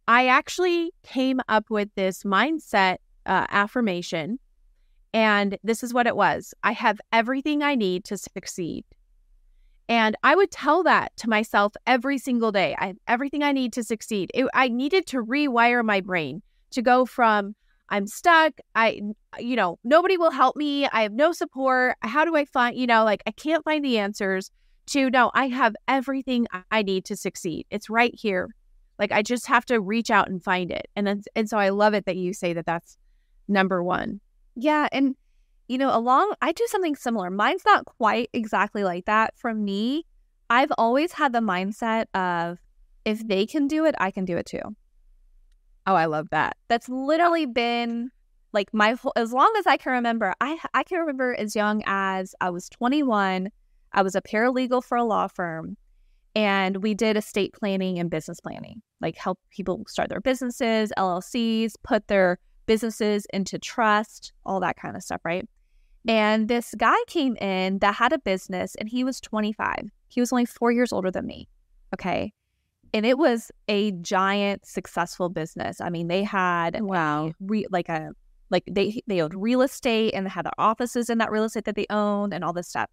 I 0.07 0.27
actually 0.29 0.93
came 1.03 1.41
up 1.49 1.71
with 1.71 1.91
this 1.95 2.23
mindset 2.23 2.97
uh, 3.27 3.47
affirmation, 3.51 4.39
and 5.13 5.59
this 5.63 5.83
is 5.83 5.93
what 5.93 6.07
it 6.07 6.17
was 6.17 6.55
I 6.63 6.73
have 6.73 7.01
everything 7.13 7.63
I 7.63 7.75
need 7.75 8.05
to 8.07 8.17
succeed. 8.17 8.85
And 9.89 10.17
I 10.23 10.35
would 10.35 10.51
tell 10.51 10.83
that 10.83 11.17
to 11.19 11.29
myself 11.29 11.73
every 11.87 12.19
single 12.19 12.53
day. 12.53 12.77
I 12.79 12.89
have 12.89 12.99
everything 13.07 13.43
I 13.43 13.53
need 13.53 13.73
to 13.75 13.85
succeed. 13.85 14.31
It, 14.35 14.47
I 14.53 14.69
needed 14.69 15.07
to 15.09 15.25
rewire 15.25 15.85
my 15.85 16.01
brain 16.01 16.43
to 16.73 16.83
go 16.83 17.07
from 17.07 17.55
I'm 17.91 18.07
stuck. 18.07 18.53
I, 18.75 19.01
you 19.39 19.57
know, 19.57 19.79
nobody 19.83 20.17
will 20.17 20.31
help 20.31 20.57
me. 20.57 20.87
I 20.87 21.03
have 21.03 21.13
no 21.13 21.33
support. 21.33 21.97
How 22.03 22.25
do 22.25 22.37
I 22.37 22.45
find, 22.45 22.77
you 22.77 22.87
know, 22.87 23.05
like 23.05 23.23
I 23.27 23.31
can't 23.31 23.65
find 23.65 23.85
the 23.85 23.99
answers 23.99 24.51
to 24.89 25.11
no, 25.11 25.31
I 25.35 25.49
have 25.49 25.75
everything 25.87 26.47
I 26.71 26.83
need 26.83 27.05
to 27.07 27.17
succeed. 27.17 27.67
It's 27.71 27.89
right 27.89 28.15
here. 28.15 28.55
Like 28.99 29.13
I 29.13 29.23
just 29.23 29.47
have 29.47 29.65
to 29.67 29.81
reach 29.81 30.11
out 30.11 30.29
and 30.29 30.43
find 30.43 30.71
it. 30.71 30.89
And 30.97 31.25
and 31.35 31.49
so 31.49 31.59
I 31.59 31.71
love 31.71 31.95
it 31.95 32.05
that 32.07 32.17
you 32.17 32.33
say 32.33 32.53
that 32.53 32.67
that's 32.67 32.97
number 33.49 33.83
1. 33.83 34.21
Yeah, 34.57 34.89
and 34.93 35.15
you 35.69 35.79
know, 35.79 35.95
along, 35.95 36.35
I 36.41 36.53
do 36.53 36.67
something 36.69 36.97
similar. 36.97 37.31
Mine's 37.31 37.65
not 37.65 37.85
quite 37.85 38.31
exactly 38.33 38.85
like 38.85 39.05
that. 39.05 39.35
For 39.37 39.55
me, 39.55 40.07
I've 40.51 40.73
always 40.79 41.13
had 41.13 41.33
the 41.33 41.41
mindset 41.41 42.07
of 42.15 42.59
if 43.05 43.27
they 43.27 43.47
can 43.47 43.69
do 43.69 43.85
it, 43.85 43.95
I 43.99 44.11
can 44.11 44.25
do 44.25 44.37
it 44.37 44.47
too. 44.47 44.63
Oh, 45.87 45.95
I 45.95 46.07
love 46.07 46.29
that. 46.31 46.57
That's 46.69 46.89
literally 46.89 47.47
been 47.47 48.11
like 48.53 48.73
my 48.73 48.93
whole, 48.93 49.13
as 49.17 49.33
long 49.33 49.53
as 49.59 49.67
I 49.67 49.77
can 49.77 49.93
remember. 49.93 50.35
I 50.41 50.59
I 50.75 50.83
can 50.83 51.01
remember 51.01 51.35
as 51.39 51.55
young 51.55 51.83
as 51.87 52.35
I 52.41 52.51
was 52.51 52.69
21. 52.71 53.51
I 53.93 54.03
was 54.03 54.15
a 54.15 54.23
paralegal 54.23 54.85
for 54.85 54.97
a 54.97 55.05
law 55.05 55.29
firm, 55.29 55.77
and 56.35 56.83
we 56.83 56.95
did 56.95 57.17
estate 57.17 57.53
planning 57.53 57.99
and 57.99 58.11
business 58.11 58.41
planning, 58.41 58.83
like 59.01 59.17
help 59.17 59.39
people 59.51 59.85
start 59.87 60.09
their 60.09 60.21
businesses, 60.21 60.93
LLCs, 60.97 61.73
put 61.83 62.09
their 62.09 62.39
businesses 62.67 63.27
into 63.33 63.59
trust, 63.59 64.33
all 64.45 64.61
that 64.61 64.77
kind 64.77 64.97
of 64.97 65.03
stuff, 65.03 65.21
right? 65.25 65.49
And 66.07 66.49
this 66.49 66.75
guy 66.77 66.97
came 67.07 67.37
in 67.37 67.79
that 67.79 67.95
had 67.95 68.13
a 68.13 68.19
business 68.19 68.75
and 68.77 68.89
he 68.89 69.05
was 69.05 69.21
25. 69.21 69.91
He 70.09 70.21
was 70.21 70.33
only 70.33 70.47
four 70.47 70.73
years 70.73 70.93
older 70.93 71.11
than 71.11 71.27
me. 71.27 71.49
Okay. 71.95 72.33
And 72.95 73.05
it 73.05 73.19
was 73.19 73.51
a 73.69 73.93
giant 73.93 74.67
successful 74.67 75.29
business. 75.29 75.81
I 75.81 75.91
mean, 75.91 76.09
they 76.09 76.23
had 76.23 76.81
wow, 76.81 77.33
re- 77.41 77.67
like 77.71 77.89
a 77.89 78.13
like 78.51 78.65
they 78.71 79.03
they 79.07 79.21
owned 79.21 79.35
real 79.35 79.63
estate 79.63 80.15
and 80.15 80.27
had 80.27 80.47
their 80.47 80.53
offices 80.59 81.11
in 81.11 81.19
that 81.19 81.31
real 81.31 81.45
estate 81.45 81.65
that 81.67 81.77
they 81.77 81.87
owned 81.91 82.33
and 82.33 82.45
all 82.45 82.53
this 82.53 82.69
stuff. 82.69 82.89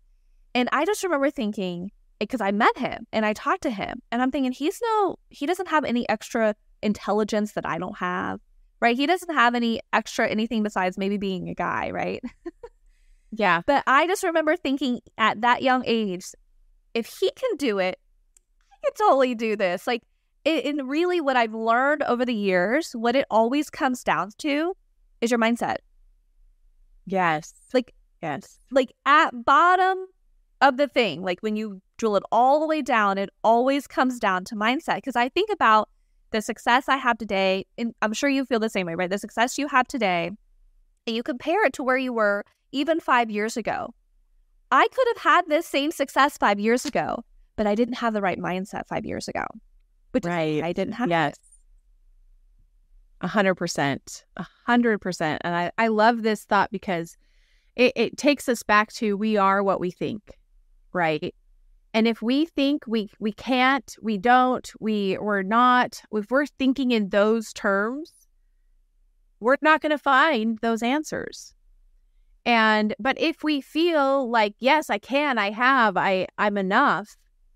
And 0.53 0.69
I 0.71 0.85
just 0.85 1.03
remember 1.03 1.31
thinking 1.31 1.91
because 2.19 2.41
I 2.41 2.51
met 2.51 2.77
him 2.77 3.07
and 3.11 3.25
I 3.25 3.33
talked 3.33 3.63
to 3.63 3.69
him 3.69 4.01
and 4.11 4.21
I'm 4.21 4.31
thinking 4.31 4.51
he's 4.51 4.79
no 4.81 5.15
he 5.29 5.45
doesn't 5.45 5.67
have 5.67 5.85
any 5.85 6.07
extra 6.09 6.55
intelligence 6.81 7.53
that 7.53 7.65
I 7.65 7.77
don't 7.77 7.97
have. 7.97 8.39
Right? 8.81 8.97
He 8.97 9.07
doesn't 9.07 9.33
have 9.33 9.55
any 9.55 9.79
extra 9.93 10.27
anything 10.27 10.61
besides 10.61 10.97
maybe 10.97 11.17
being 11.17 11.49
a 11.49 11.55
guy, 11.55 11.91
right? 11.91 12.21
Yeah. 13.31 13.61
But 13.65 13.83
I 13.87 14.07
just 14.07 14.23
remember 14.23 14.55
thinking 14.55 15.01
at 15.17 15.41
that 15.41 15.61
young 15.61 15.83
age, 15.85 16.25
if 16.93 17.07
he 17.19 17.31
can 17.35 17.57
do 17.57 17.79
it, 17.79 17.99
I 18.71 18.75
can 18.83 18.93
totally 18.93 19.35
do 19.35 19.55
this. 19.55 19.87
Like, 19.87 20.03
it, 20.45 20.65
and 20.65 20.87
really, 20.87 21.21
what 21.21 21.35
I've 21.35 21.53
learned 21.53 22.03
over 22.03 22.23
the 22.23 22.33
years, 22.33 22.91
what 22.93 23.15
it 23.15 23.25
always 23.29 23.69
comes 23.69 24.03
down 24.03 24.29
to 24.39 24.75
is 25.21 25.31
your 25.31 25.39
mindset. 25.39 25.77
Yes. 27.05 27.53
Like, 27.73 27.93
yes. 28.21 28.59
Like, 28.71 28.93
at 29.05 29.31
bottom 29.43 30.05
of 30.61 30.77
the 30.77 30.87
thing, 30.87 31.21
like 31.21 31.41
when 31.41 31.55
you 31.55 31.81
drill 31.97 32.15
it 32.15 32.23
all 32.31 32.59
the 32.59 32.67
way 32.67 32.81
down, 32.81 33.17
it 33.17 33.29
always 33.43 33.87
comes 33.87 34.19
down 34.19 34.45
to 34.45 34.55
mindset. 34.55 34.95
Because 34.95 35.15
I 35.15 35.29
think 35.29 35.49
about 35.51 35.89
the 36.31 36.41
success 36.41 36.87
I 36.87 36.97
have 36.97 37.17
today, 37.17 37.65
and 37.77 37.93
I'm 38.01 38.13
sure 38.13 38.29
you 38.29 38.45
feel 38.45 38.59
the 38.59 38.69
same 38.69 38.87
way, 38.87 38.95
right? 38.95 39.09
The 39.09 39.17
success 39.17 39.57
you 39.57 39.67
have 39.67 39.87
today, 39.87 40.31
and 41.07 41.15
you 41.15 41.23
compare 41.23 41.65
it 41.65 41.73
to 41.73 41.83
where 41.83 41.97
you 41.97 42.13
were 42.13 42.43
even 42.75 42.99
five 42.99 43.31
years 43.31 43.55
ago. 43.55 43.93
I 44.69 44.87
could 44.93 45.07
have 45.15 45.23
had 45.23 45.41
this 45.47 45.65
same 45.65 45.91
success 45.91 46.37
five 46.37 46.59
years 46.59 46.85
ago, 46.85 47.23
but 47.55 47.65
I 47.65 47.73
didn't 47.73 47.95
have 47.95 48.13
the 48.13 48.21
right 48.21 48.37
mindset 48.37 48.85
five 48.87 49.05
years 49.05 49.29
ago. 49.29 49.45
But 50.11 50.25
right. 50.25 50.61
I 50.61 50.73
didn't 50.73 50.93
have 50.93 51.09
yes. 51.09 51.37
A 53.21 53.27
hundred 53.27 53.55
percent. 53.55 54.25
A 54.35 54.45
hundred 54.65 54.99
percent. 54.99 55.41
And 55.45 55.55
I, 55.55 55.71
I 55.77 55.87
love 55.87 56.21
this 56.21 56.43
thought 56.43 56.69
because 56.69 57.17
it, 57.77 57.93
it 57.95 58.17
takes 58.17 58.49
us 58.49 58.61
back 58.61 58.91
to 58.93 59.15
we 59.15 59.37
are 59.37 59.63
what 59.63 59.79
we 59.79 59.89
think, 59.89 60.37
right? 60.91 61.33
And 61.93 62.09
if 62.09 62.21
we 62.21 62.45
think 62.45 62.83
we 62.87 63.09
we 63.19 63.31
can't, 63.31 63.95
we 64.01 64.17
don't, 64.17 64.69
we 64.81 65.17
we're 65.17 65.43
not, 65.43 66.01
if 66.11 66.29
we're 66.29 66.45
thinking 66.45 66.91
in 66.91 67.07
those 67.07 67.53
terms, 67.53 68.11
we're 69.39 69.55
not 69.61 69.81
going 69.81 69.91
to 69.91 69.97
find 69.97 70.59
those 70.59 70.83
answers. 70.83 71.54
And 72.45 72.93
but 72.99 73.19
if 73.19 73.43
we 73.43 73.61
feel 73.61 74.29
like 74.29 74.55
yes, 74.59 74.89
I 74.89 74.99
can, 74.99 75.37
I 75.37 75.51
have, 75.51 75.97
I 75.97 76.27
I'm 76.37 76.57
enough, 76.57 77.15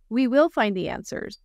we 0.10 0.27
will 0.27 0.50
find 0.50 0.75
the 0.75 0.89
answers, 0.89 1.38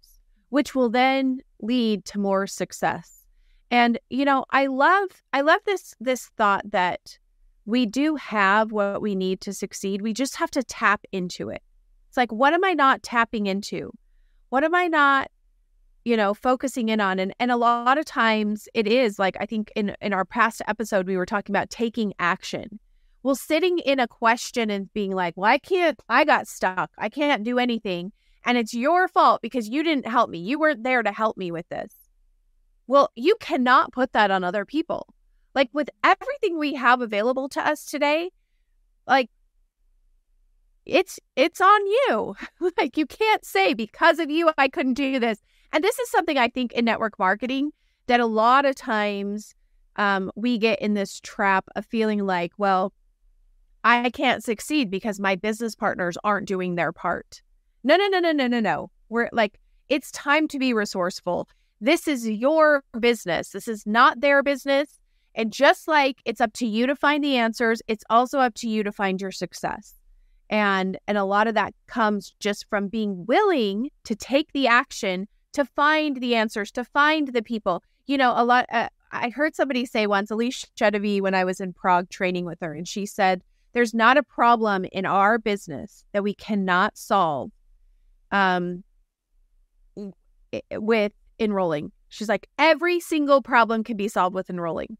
which 0.49 0.75
will 0.75 0.89
then 0.89 1.41
lead 1.61 2.05
to 2.07 2.19
more 2.19 2.47
success. 2.47 3.27
And 3.71 3.99
you 4.09 4.25
know, 4.25 4.47
I 4.51 4.67
love 4.67 5.23
I 5.33 5.43
love 5.43 5.61
this 5.67 5.95
this 6.01 6.31
thought 6.37 6.71
that 6.71 7.19
we 7.67 7.87
do 7.87 8.17
have 8.17 8.73
what 8.73 9.03
we 9.03 9.15
need 9.15 9.41
to 9.43 9.53
succeed. 9.53 10.01
We 10.01 10.13
just 10.15 10.37
have 10.37 10.51
to 10.53 10.63
tap 10.63 11.03
into 11.13 11.51
it. 11.51 11.63
It's 12.09 12.17
like 12.17 12.33
what 12.33 12.55
am 12.55 12.65
I 12.65 12.73
not 12.73 13.03
tapping 13.03 13.47
into? 13.47 13.93
What 14.49 14.65
am 14.65 14.75
I 14.75 14.87
not 14.87 15.31
you 16.05 16.17
know 16.17 16.33
focusing 16.35 16.89
in 16.89 17.01
on 17.01 17.19
and 17.19 17.35
and 17.41 17.51
a 17.51 17.57
lot 17.57 17.99
of 17.99 18.05
times 18.05 18.69
it 18.75 18.87
is 18.87 19.19
like 19.19 19.37
i 19.41 19.47
think 19.47 19.73
in 19.75 19.97
in 20.03 20.13
our 20.13 20.25
past 20.25 20.61
episode 20.69 21.07
we 21.07 21.17
were 21.17 21.25
talking 21.25 21.51
about 21.51 21.71
taking 21.71 22.13
action 22.19 22.79
well, 23.25 23.35
sitting 23.35 23.79
in 23.79 23.99
a 23.99 24.07
question 24.07 24.71
and 24.71 24.93
being 24.93 25.11
like, 25.11 25.33
well, 25.35 25.51
I 25.51 25.57
can't, 25.57 25.99
I 26.11 26.25
got 26.27 26.47
stuck. 26.47 26.91
I 26.99 27.09
can't 27.09 27.43
do 27.43 27.59
anything. 27.59 28.13
And 28.45 28.59
it's 28.59 28.75
your 28.75 29.09
fault 29.09 29.41
because 29.41 29.67
you 29.67 29.83
didn't 29.83 30.07
help 30.07 30.29
me. 30.29 30.39
You 30.39 30.59
weren't 30.59 30.85
there 30.85 31.03
to 31.03 31.11
help 31.11 31.39
me 31.39 31.51
with 31.51 31.67
this. 31.71 31.91
Well, 32.87 33.11
you 33.17 33.35
cannot 33.41 33.93
put 33.93 34.13
that 34.13 34.31
on 34.31 34.45
other 34.45 34.67
people. 34.67 35.09
Like 35.55 35.71
with 35.73 35.89
everything 36.05 36.59
we 36.59 36.75
have 36.75 37.01
available 37.01 37.49
to 37.49 37.67
us 37.67 37.87
today, 37.87 38.31
like 39.07 39.31
it's 40.85 41.19
it's 41.35 41.63
on 41.63 41.87
you. 41.87 42.37
like 42.77 42.99
you 42.99 43.07
can't 43.07 43.43
say 43.43 43.73
because 43.73 44.19
of 44.19 44.31
you 44.31 44.51
I 44.59 44.69
couldn't 44.69 44.95
do 44.95 45.19
this. 45.19 45.39
And 45.73 45.83
this 45.83 45.99
is 45.99 46.11
something 46.11 46.37
I 46.37 46.49
think 46.49 46.73
in 46.75 46.85
network 46.85 47.19
marketing 47.19 47.71
that 48.07 48.21
a 48.21 48.27
lot 48.27 48.67
of 48.67 48.75
times 48.75 49.55
um, 49.97 50.31
we 50.37 50.59
get 50.59 50.83
in 50.83 50.93
this 50.93 51.21
trap 51.21 51.65
of 51.75 51.87
feeling 51.87 52.27
like, 52.27 52.53
well, 52.59 52.93
I 53.85 54.09
can't 54.11 54.43
succeed 54.43 54.91
because 54.91 55.21
my 55.21 55.37
business 55.37 55.75
partners 55.75 56.17
aren't 56.25 56.49
doing 56.49 56.75
their 56.75 56.91
part. 56.91 57.43
No, 57.85 57.97
no, 57.97 58.09
no, 58.09 58.19
no, 58.19 58.33
no, 58.33 58.47
no, 58.47 58.61
no. 58.61 58.91
We're 59.11 59.29
like, 59.31 59.61
it's 59.91 60.11
time 60.11 60.49
to 60.49 60.59
be 60.59 60.73
resourceful. 60.73 61.49
This 61.81 62.09
is 62.09 62.27
your 62.27 62.83
business. 62.99 63.51
This 63.51 63.69
is 63.69 63.87
not 63.87 64.23
their 64.23 64.43
business. 64.43 64.99
And 65.35 65.53
just 65.53 65.87
like 65.87 66.17
it's 66.25 66.41
up 66.41 66.55
to 66.55 66.67
you 66.67 66.87
to 66.87 66.97
find 66.97 67.23
the 67.23 67.37
answers, 67.37 67.83
it's 67.87 68.05
also 68.09 68.39
up 68.39 68.55
to 68.57 68.69
you 68.69 68.83
to 68.85 68.93
find 68.93 69.21
your 69.21 69.33
success. 69.33 69.95
And 70.49 70.99
and 71.07 71.19
a 71.19 71.25
lot 71.25 71.47
of 71.47 71.55
that 71.55 71.75
comes 71.87 72.35
just 72.41 72.67
from 72.71 72.89
being 72.89 73.27
willing 73.27 73.91
to 74.05 74.15
take 74.15 74.53
the 74.53 74.67
action 74.67 75.27
to 75.53 75.65
find 75.65 76.21
the 76.21 76.35
answers, 76.35 76.71
to 76.73 76.85
find 76.85 77.29
the 77.29 77.43
people. 77.43 77.83
You 78.07 78.17
know, 78.17 78.33
a 78.35 78.45
lot 78.45 78.67
uh, 78.71 78.89
I 79.13 79.29
heard 79.31 79.55
somebody 79.55 79.85
say 79.85 80.07
once, 80.07 80.31
Elise 80.31 80.67
Chedevi, 80.79 81.21
when 81.21 81.35
I 81.35 81.45
was 81.45 81.61
in 81.61 81.73
Prague 81.73 82.09
training 82.09 82.45
with 82.47 82.61
her, 82.61 82.73
and 82.73 82.87
she 82.89 83.05
said, 83.07 83.43
there's 83.75 83.93
not 83.93 84.17
a 84.17 84.23
problem 84.23 84.87
in 84.93 85.05
our 85.05 85.37
business 85.39 86.05
that 86.13 86.23
we 86.23 86.33
cannot 86.33 86.97
solve 86.97 87.51
um, 88.31 88.85
with 90.73 91.13
enrolling. 91.39 91.91
She's 92.09 92.29
like, 92.29 92.49
every 92.57 93.01
single 93.01 93.43
problem 93.43 93.83
can 93.83 93.97
be 93.97 94.09
solved 94.09 94.35
with 94.35 94.49
enrolling. 94.49 94.97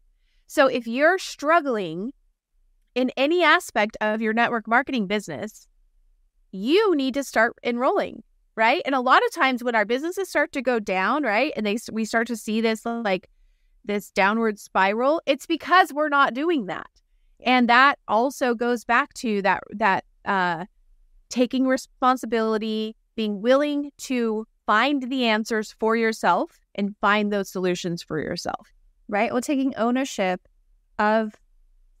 So 0.47 0.67
if 0.67 0.85
you're 0.85 1.17
struggling 1.17 2.11
in 2.93 3.11
any 3.17 3.43
aspect 3.43 3.97
of 4.01 4.21
your 4.21 4.33
network 4.33 4.67
marketing 4.67 5.07
business, 5.07 5.67
you 6.51 6.95
need 6.95 7.13
to 7.13 7.23
start 7.23 7.53
enrolling, 7.63 8.23
right? 8.55 8.81
And 8.85 8.93
a 8.93 8.99
lot 8.99 9.25
of 9.25 9.33
times 9.33 9.63
when 9.63 9.75
our 9.75 9.85
businesses 9.85 10.29
start 10.29 10.51
to 10.51 10.61
go 10.61 10.79
down, 10.79 11.23
right, 11.23 11.53
and 11.55 11.65
they 11.65 11.77
we 11.91 12.05
start 12.05 12.27
to 12.27 12.37
see 12.37 12.61
this 12.61 12.85
like 12.85 13.29
this 13.85 14.11
downward 14.11 14.59
spiral, 14.59 15.21
it's 15.25 15.45
because 15.45 15.93
we're 15.93 16.09
not 16.09 16.33
doing 16.33 16.65
that 16.65 16.89
and 17.45 17.69
that 17.69 17.97
also 18.07 18.53
goes 18.53 18.83
back 18.83 19.13
to 19.13 19.41
that 19.43 19.63
that 19.71 20.03
uh, 20.25 20.65
taking 21.29 21.65
responsibility 21.65 22.95
being 23.15 23.41
willing 23.41 23.91
to 23.97 24.45
find 24.65 25.09
the 25.09 25.25
answers 25.25 25.73
for 25.79 25.95
yourself 25.95 26.59
and 26.75 26.95
find 26.99 27.31
those 27.31 27.49
solutions 27.49 28.03
for 28.03 28.19
yourself 28.19 28.75
right? 29.07 29.31
Well 29.31 29.41
taking 29.41 29.75
ownership 29.75 30.41
of 30.99 31.33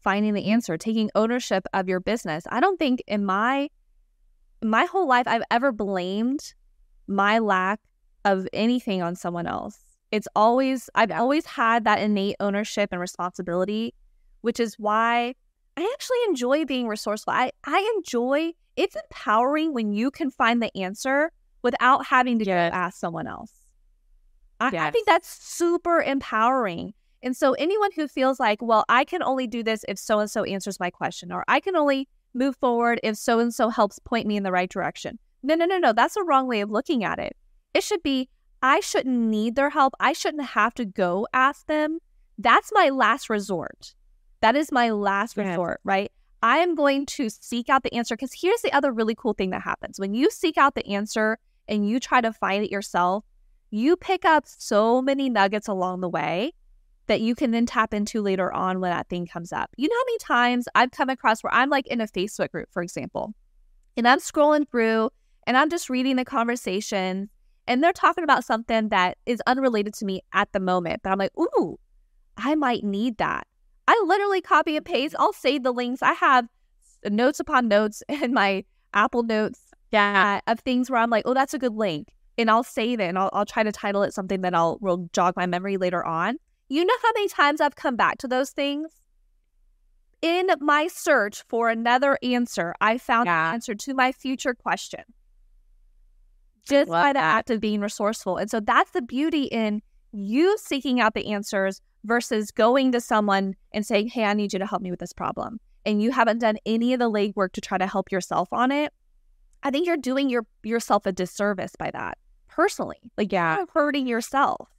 finding 0.01 0.33
the 0.33 0.51
answer 0.51 0.77
taking 0.77 1.09
ownership 1.15 1.65
of 1.73 1.87
your 1.87 1.99
business. 1.99 2.45
I 2.49 2.59
don't 2.59 2.77
think 2.77 3.03
in 3.07 3.25
my 3.25 3.69
my 4.63 4.85
whole 4.85 5.07
life 5.07 5.27
i've 5.27 5.43
ever 5.51 5.71
blamed 5.71 6.53
my 7.07 7.39
lack 7.39 7.79
of 8.23 8.47
anything 8.53 9.01
on 9.01 9.15
someone 9.15 9.47
else. 9.47 9.77
It's 10.11 10.27
always 10.35 10.89
i've 10.95 11.11
always 11.11 11.45
had 11.45 11.83
that 11.85 11.99
innate 11.99 12.35
ownership 12.39 12.89
and 12.91 13.01
responsibility 13.01 13.93
which 14.45 14.59
is 14.59 14.75
why 14.77 15.33
I 15.75 15.91
actually 15.93 16.17
enjoy 16.27 16.65
being 16.65 16.87
resourceful. 16.87 17.33
I, 17.33 17.51
I 17.63 17.93
enjoy 17.97 18.53
it's 18.75 18.95
empowering 18.95 19.73
when 19.73 19.91
you 19.91 20.11
can 20.11 20.29
find 20.29 20.61
the 20.61 20.75
answer 20.77 21.31
without 21.63 22.05
having 22.05 22.37
to 22.39 22.45
Yes. 22.45 22.71
ask 22.73 22.99
someone 22.99 23.25
else. 23.25 23.51
I, 24.59 24.67
I 24.67 24.91
think 24.91 25.07
that's 25.07 25.27
super 25.27 25.99
empowering. 26.01 26.93
And 27.23 27.35
so, 27.35 27.53
anyone 27.53 27.89
who 27.95 28.07
feels 28.07 28.39
like, 28.39 28.61
well, 28.61 28.85
I 28.87 29.03
can 29.03 29.23
only 29.23 29.47
do 29.47 29.63
this 29.63 29.83
if 29.87 29.97
so 29.97 30.19
and 30.19 30.29
so 30.29 30.43
answers 30.43 30.79
my 30.79 30.91
question, 30.91 31.31
or 31.31 31.43
I 31.47 31.59
can 31.59 31.75
only 31.75 32.07
move 32.35 32.55
forward 32.57 32.99
if 33.01 33.17
so 33.17 33.39
and 33.39 33.53
so 33.53 33.69
helps 33.69 33.97
point 33.97 34.27
me 34.27 34.37
in 34.37 34.43
the 34.43 34.51
right 34.51 34.69
direction. 34.69 35.17
No, 35.41 35.55
no, 35.55 35.65
no, 35.65 35.79
no. 35.79 35.91
That's 35.91 36.17
a 36.17 36.23
wrong 36.23 36.47
way 36.47 36.61
of 36.61 36.69
looking 36.69 37.03
at 37.03 37.17
it. 37.17 37.35
It 37.73 37.83
should 37.83 38.03
be, 38.03 38.29
I 38.61 38.79
shouldn't 38.79 39.17
need 39.17 39.55
their 39.55 39.71
help. 39.71 39.95
I 39.99 40.13
shouldn't 40.13 40.45
have 40.45 40.75
to 40.75 40.85
go 40.85 41.27
ask 41.33 41.65
them. 41.65 41.97
That's 42.37 42.71
my 42.73 42.89
last 42.89 43.29
resort. 43.29 43.95
That 44.45 44.55
is 44.55 44.71
my 44.71 44.91
last 44.91 45.37
resort, 45.37 45.81
right? 45.83 46.11
I 46.43 46.59
am 46.59 46.75
going 46.75 47.07
to 47.07 47.31
seek 47.31 47.67
out 47.67 47.81
the 47.81 47.91
answer 47.95 48.15
because 48.15 48.31
here's 48.31 48.61
the 48.61 48.71
other 48.73 48.91
really 48.91 49.15
cool 49.15 49.33
thing 49.33 49.49
that 49.49 49.63
happens. 49.63 49.99
When 49.99 50.13
you 50.13 50.29
seek 50.29 50.55
out 50.55 50.75
the 50.75 50.85
answer 50.85 51.39
and 51.67 51.89
you 51.89 51.99
try 51.99 52.21
to 52.21 52.31
find 52.31 52.63
it 52.63 52.69
yourself, 52.69 53.25
you 53.71 53.97
pick 53.97 54.23
up 54.23 54.43
so 54.45 55.01
many 55.01 55.31
nuggets 55.31 55.67
along 55.67 56.01
the 56.01 56.09
way 56.09 56.53
that 57.07 57.21
you 57.21 57.33
can 57.33 57.49
then 57.49 57.65
tap 57.65 57.91
into 57.91 58.21
later 58.21 58.53
on 58.53 58.79
when 58.81 58.91
that 58.91 59.09
thing 59.09 59.25
comes 59.25 59.51
up. 59.51 59.71
You 59.77 59.87
know 59.87 59.95
how 59.95 60.05
many 60.05 60.17
times 60.19 60.67
I've 60.75 60.91
come 60.91 61.09
across 61.09 61.41
where 61.41 61.51
I'm 61.51 61.71
like 61.71 61.87
in 61.87 61.99
a 61.99 62.05
Facebook 62.05 62.51
group, 62.51 62.69
for 62.71 62.83
example, 62.83 63.33
and 63.97 64.07
I'm 64.07 64.19
scrolling 64.19 64.69
through 64.69 65.09
and 65.47 65.57
I'm 65.57 65.71
just 65.71 65.89
reading 65.89 66.17
the 66.17 66.23
conversation 66.23 67.31
and 67.65 67.83
they're 67.83 67.93
talking 67.93 68.23
about 68.23 68.43
something 68.43 68.89
that 68.89 69.17
is 69.25 69.41
unrelated 69.47 69.95
to 69.95 70.05
me 70.05 70.21
at 70.33 70.51
the 70.51 70.59
moment, 70.59 71.01
but 71.01 71.09
I'm 71.09 71.17
like, 71.17 71.35
ooh, 71.35 71.79
I 72.37 72.53
might 72.53 72.83
need 72.83 73.17
that. 73.17 73.47
I 73.87 74.03
literally 74.07 74.41
copy 74.41 74.75
and 74.77 74.85
paste. 74.85 75.15
I'll 75.19 75.33
save 75.33 75.63
the 75.63 75.71
links. 75.71 76.01
I 76.01 76.13
have 76.13 76.47
notes 77.09 77.39
upon 77.39 77.67
notes 77.67 78.01
in 78.09 78.33
my 78.33 78.63
Apple 78.93 79.23
Notes 79.23 79.59
Yeah. 79.91 80.39
of 80.47 80.59
things 80.61 80.89
where 80.89 80.99
I'm 80.99 81.09
like, 81.09 81.23
oh, 81.25 81.33
that's 81.33 81.53
a 81.53 81.59
good 81.59 81.73
link. 81.73 82.09
And 82.37 82.49
I'll 82.51 82.63
save 82.63 82.99
it 82.99 83.05
and 83.05 83.17
I'll, 83.17 83.29
I'll 83.33 83.45
try 83.45 83.63
to 83.63 83.71
title 83.71 84.03
it 84.03 84.13
something 84.13 84.41
that 84.41 84.53
I'll 84.53 84.77
will 84.81 85.09
jog 85.13 85.35
my 85.37 85.45
memory 85.45 85.77
later 85.77 86.03
on. 86.05 86.37
You 86.67 86.83
know 86.83 86.95
how 87.01 87.09
many 87.15 87.27
times 87.29 87.61
I've 87.61 87.75
come 87.75 87.95
back 87.95 88.17
to 88.19 88.27
those 88.27 88.49
things? 88.49 88.91
In 90.21 90.47
my 90.59 90.87
search 90.87 91.43
for 91.47 91.69
another 91.69 92.17
answer, 92.23 92.73
I 92.81 92.97
found 92.97 93.27
Yeah. 93.27 93.49
the 93.51 93.53
answer 93.53 93.75
to 93.75 93.93
my 93.93 94.11
future 94.11 94.53
question 94.53 95.01
just 96.67 96.89
Love 96.89 97.03
by 97.03 97.09
the 97.13 97.19
that. 97.19 97.35
act 97.37 97.49
of 97.51 97.59
being 97.61 97.79
resourceful. 97.79 98.37
And 98.37 98.49
so 98.49 98.59
that's 98.59 98.89
the 98.89 99.03
beauty 99.03 99.43
in 99.43 99.83
you 100.11 100.57
seeking 100.57 100.99
out 100.99 101.13
the 101.13 101.31
answers 101.31 101.79
versus 102.05 102.51
going 102.51 102.91
to 102.93 103.01
someone 103.01 103.55
and 103.73 103.85
saying, 103.85 104.07
Hey, 104.09 104.23
I 104.23 104.33
need 104.33 104.53
you 104.53 104.59
to 104.59 104.65
help 104.65 104.81
me 104.81 104.91
with 104.91 104.99
this 104.99 105.13
problem. 105.13 105.59
And 105.85 106.01
you 106.01 106.11
haven't 106.11 106.39
done 106.39 106.57
any 106.65 106.93
of 106.93 106.99
the 106.99 107.09
legwork 107.11 107.51
to 107.53 107.61
try 107.61 107.77
to 107.77 107.87
help 107.87 108.11
yourself 108.11 108.49
on 108.51 108.71
it. 108.71 108.93
I 109.63 109.71
think 109.71 109.87
you're 109.87 109.97
doing 109.97 110.29
your 110.29 110.45
yourself 110.63 111.05
a 111.05 111.11
disservice 111.11 111.75
by 111.77 111.91
that 111.91 112.17
personally. 112.47 113.11
Like 113.17 113.31
Yeah. 113.31 113.57
you're 113.57 113.67
hurting 113.73 114.07
yourself. 114.07 114.69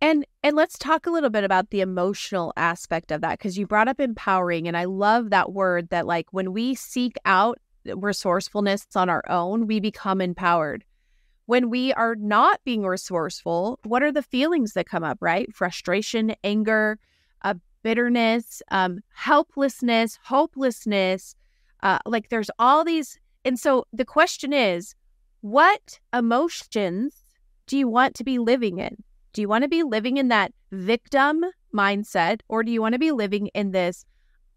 And 0.00 0.26
and 0.42 0.56
let's 0.56 0.76
talk 0.78 1.06
a 1.06 1.10
little 1.10 1.30
bit 1.30 1.44
about 1.44 1.70
the 1.70 1.80
emotional 1.80 2.52
aspect 2.56 3.12
of 3.12 3.20
that 3.20 3.38
because 3.38 3.56
you 3.56 3.66
brought 3.66 3.88
up 3.88 4.00
empowering 4.00 4.66
and 4.66 4.76
I 4.76 4.84
love 4.84 5.30
that 5.30 5.52
word 5.52 5.90
that 5.90 6.06
like 6.06 6.26
when 6.32 6.52
we 6.52 6.74
seek 6.74 7.16
out 7.24 7.58
resourcefulness 7.84 8.86
on 8.94 9.08
our 9.08 9.22
own, 9.28 9.66
we 9.66 9.80
become 9.80 10.20
empowered. 10.20 10.84
When 11.52 11.68
we 11.68 11.92
are 11.92 12.14
not 12.14 12.64
being 12.64 12.82
resourceful, 12.86 13.78
what 13.82 14.02
are 14.02 14.10
the 14.10 14.22
feelings 14.22 14.72
that 14.72 14.88
come 14.88 15.04
up, 15.04 15.18
right? 15.20 15.54
Frustration, 15.54 16.34
anger, 16.42 16.98
uh, 17.42 17.56
bitterness, 17.82 18.62
um, 18.70 19.00
helplessness, 19.12 20.18
hopelessness. 20.24 21.34
Uh, 21.82 21.98
like 22.06 22.30
there's 22.30 22.48
all 22.58 22.86
these. 22.86 23.18
And 23.44 23.58
so 23.58 23.84
the 23.92 24.06
question 24.06 24.54
is, 24.54 24.94
what 25.42 26.00
emotions 26.14 27.22
do 27.66 27.76
you 27.76 27.86
want 27.86 28.14
to 28.14 28.24
be 28.24 28.38
living 28.38 28.78
in? 28.78 28.96
Do 29.34 29.42
you 29.42 29.48
want 29.50 29.64
to 29.64 29.68
be 29.68 29.82
living 29.82 30.16
in 30.16 30.28
that 30.28 30.54
victim 30.70 31.44
mindset 31.74 32.40
or 32.48 32.62
do 32.62 32.72
you 32.72 32.80
want 32.80 32.94
to 32.94 32.98
be 32.98 33.12
living 33.12 33.48
in 33.48 33.72
this 33.72 34.06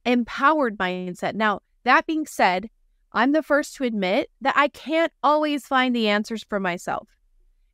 empowered 0.05 0.77
mindset? 0.77 1.35
Now, 1.35 1.59
that 1.83 2.07
being 2.07 2.25
said, 2.25 2.69
I'm 3.15 3.31
the 3.31 3.41
first 3.41 3.75
to 3.77 3.85
admit 3.85 4.29
that 4.41 4.55
I 4.57 4.67
can't 4.67 5.11
always 5.23 5.65
find 5.65 5.95
the 5.95 6.09
answers 6.09 6.43
for 6.43 6.59
myself. 6.59 7.07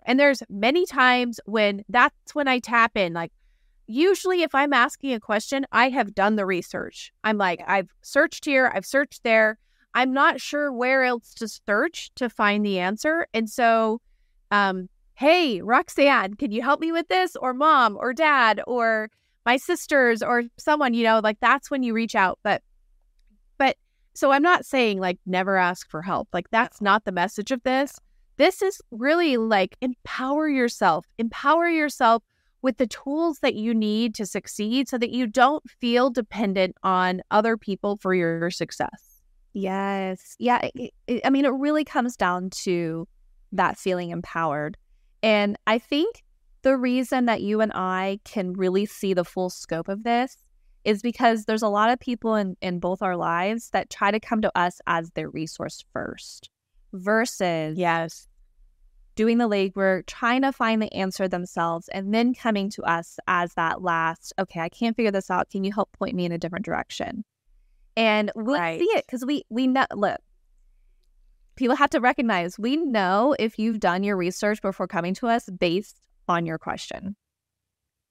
And 0.04 0.20
there's 0.20 0.44
many 0.50 0.86
times 0.86 1.40
when 1.46 1.84
that's 1.90 2.34
when 2.34 2.48
I 2.48 2.60
tap 2.60 2.96
in. 2.96 3.14
Like, 3.14 3.32
usually, 3.88 4.44
if 4.44 4.54
I'm 4.56 4.72
asking 4.72 5.14
a 5.14 5.20
question, 5.20 5.66
I 5.72 5.90
have 5.90 6.16
done 6.16 6.36
the 6.36 6.46
research. 6.46 7.12
I'm 7.24 7.38
like, 7.38 7.62
I've 7.68 7.90
searched 8.02 8.46
here, 8.46 8.72
I've 8.74 8.86
searched 8.86 9.24
there. 9.24 9.58
I'm 9.94 10.14
not 10.14 10.40
sure 10.40 10.72
where 10.72 11.04
else 11.04 11.34
to 11.36 11.48
search 11.48 12.12
to 12.16 12.30
find 12.30 12.66
the 12.66 12.80
answer. 12.80 13.28
And 13.34 13.50
so, 13.50 14.00
um, 14.50 14.88
hey, 15.16 15.62
Roxanne, 15.62 16.36
can 16.36 16.52
you 16.52 16.62
help 16.62 16.80
me 16.80 16.92
with 16.92 17.08
this? 17.10 17.36
Or 17.36 17.54
mom, 17.54 17.98
or 18.00 18.14
dad, 18.14 18.62
or 18.68 19.10
my 19.46 19.58
sisters, 19.58 20.24
or 20.24 20.44
someone, 20.58 20.94
you 20.94 21.04
know, 21.04 21.20
like 21.20 21.40
that's 21.42 21.70
when 21.70 21.84
you 21.84 21.94
reach 21.94 22.16
out. 22.16 22.40
But, 22.44 22.62
but 22.62 22.71
so 24.14 24.32
I'm 24.32 24.42
not 24.42 24.66
saying 24.66 25.00
like 25.00 25.20
never 25.26 25.58
ask 25.58 25.90
for 25.90 26.02
help. 26.02 26.28
Like 26.34 26.50
that's 26.50 26.82
not 26.82 27.06
the 27.06 27.12
message 27.12 27.52
of 27.52 27.64
this. 27.64 28.00
This 28.38 28.62
is 28.62 28.82
really 28.92 29.38
like 29.38 29.78
empower 29.82 30.50
yourself, 30.50 31.06
empower 31.18 31.68
yourself 31.68 32.24
with 32.62 32.78
the 32.78 32.88
tools 32.88 33.40
that 33.40 33.56
you 33.56 33.74
need 33.74 34.14
to 34.16 34.26
succeed 34.26 34.88
so 34.88 34.98
that 34.98 35.12
you 35.12 35.28
don't 35.28 35.68
feel 35.80 36.10
dependent 36.10 36.76
on 36.84 37.22
other 37.32 37.58
people 37.58 37.98
for 37.98 38.14
your 38.14 38.52
success. 38.52 39.22
Yes. 39.54 40.36
Yeah. 40.40 40.70
It, 40.76 40.94
it, 41.08 41.22
I 41.26 41.30
mean, 41.30 41.46
it 41.46 41.50
really 41.50 41.84
comes 41.84 42.16
down 42.16 42.50
to 42.64 43.08
that 43.52 43.78
feeling 43.78 44.12
empowered. 44.12 44.78
And 45.24 45.58
I 45.68 45.78
think 45.78 46.24
the 46.62 46.78
reason 46.78 47.26
that 47.26 47.42
you 47.42 47.62
and 47.62 47.72
I 47.74 48.20
can 48.24 48.54
really 48.54 48.86
see 48.86 49.14
the 49.14 49.26
full 49.26 49.50
scope 49.50 49.88
of 49.88 50.04
this 50.04 50.38
is 50.84 51.02
because 51.02 51.46
there's 51.46 51.62
a 51.62 51.68
lot 51.68 51.92
of 51.92 52.00
people 52.00 52.36
in, 52.36 52.58
in 52.62 52.80
both 52.80 53.02
our 53.02 53.16
lives 53.16 53.70
that 53.72 53.90
try 53.90 54.12
to 54.12 54.20
come 54.20 54.42
to 54.42 54.58
us 54.58 54.82
as 54.88 55.12
their 55.12 55.30
resource 55.30 55.84
first 55.94 56.50
versus 56.94 57.78
Yes. 57.78 58.28
doing 59.16 59.38
the 59.38 59.48
legwork, 59.48 60.06
trying 60.08 60.42
to 60.42 60.52
find 60.52 60.82
the 60.82 60.92
answer 60.94 61.28
themselves, 61.28 61.88
and 61.90 62.14
then 62.14 62.34
coming 62.34 62.70
to 62.72 62.82
us 62.84 63.20
as 63.28 63.54
that 63.54 63.82
last, 63.82 64.34
okay, 64.40 64.60
I 64.60 64.70
can't 64.70 64.96
figure 64.96 65.12
this 65.12 65.30
out. 65.30 65.50
Can 65.50 65.64
you 65.64 65.72
help 65.72 65.92
point 65.92 66.16
me 66.16 66.26
in 66.26 66.32
a 66.32 66.38
different 66.38 66.66
direction? 66.66 67.24
And 67.96 68.32
we 68.36 68.54
Right. 68.54 68.80
see 68.80 68.86
it 68.86 69.06
because 69.06 69.26
we 69.26 69.44
we 69.50 69.68
know 69.68 69.86
look, 69.94 70.18
people 71.56 71.76
have 71.76 71.90
to 71.92 72.00
recognize 72.00 72.58
we 72.58 72.78
know 72.78 73.36
if 73.38 73.60
you've 73.60 73.80
done 73.80 74.04
your 74.04 74.18
research 74.18 74.62
before 74.62 74.88
coming 74.88 75.14
to 75.16 75.28
us 75.28 75.50
based 75.50 76.00
on 76.28 76.46
your 76.46 76.58
question. 76.58 77.16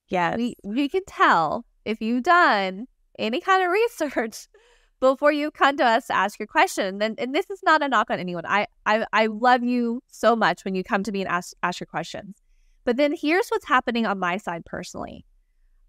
Yes. 0.09 0.37
We 0.37 0.55
we 0.65 0.89
can 0.89 1.03
tell 1.07 1.65
if 1.85 2.01
you've 2.01 2.23
done 2.23 2.87
any 3.19 3.41
kind 3.41 3.65
of 3.65 3.71
research 3.71 4.47
before 5.01 5.33
you 5.33 5.51
come 5.51 5.77
to 5.79 5.85
us 5.85 6.07
to 6.07 6.15
ask 6.15 6.39
your 6.39 6.47
question. 6.47 7.01
And, 7.03 7.19
and 7.19 7.35
this 7.35 7.49
is 7.51 7.61
not 7.63 7.83
a 7.83 7.89
knock 7.89 8.11
on 8.11 8.19
anyone. 8.19 8.45
I, 8.47 8.67
I 8.85 9.07
I 9.13 9.27
love 9.27 9.65
you 9.65 10.03
so 10.09 10.37
much 10.37 10.65
when 10.65 10.75
you 10.75 10.85
come 10.85 11.03
to 11.05 11.13
me 11.13 11.23
and 11.23 11.31
ask 11.31 11.55
ask 11.63 11.81
your 11.81 11.87
questions. 11.87 12.37
But 12.85 12.97
then 12.97 13.15
here's 13.19 13.49
what's 13.49 13.67
happening 13.67 14.07
on 14.07 14.19
my 14.19 14.37
side 14.37 14.65
personally. 14.65 15.25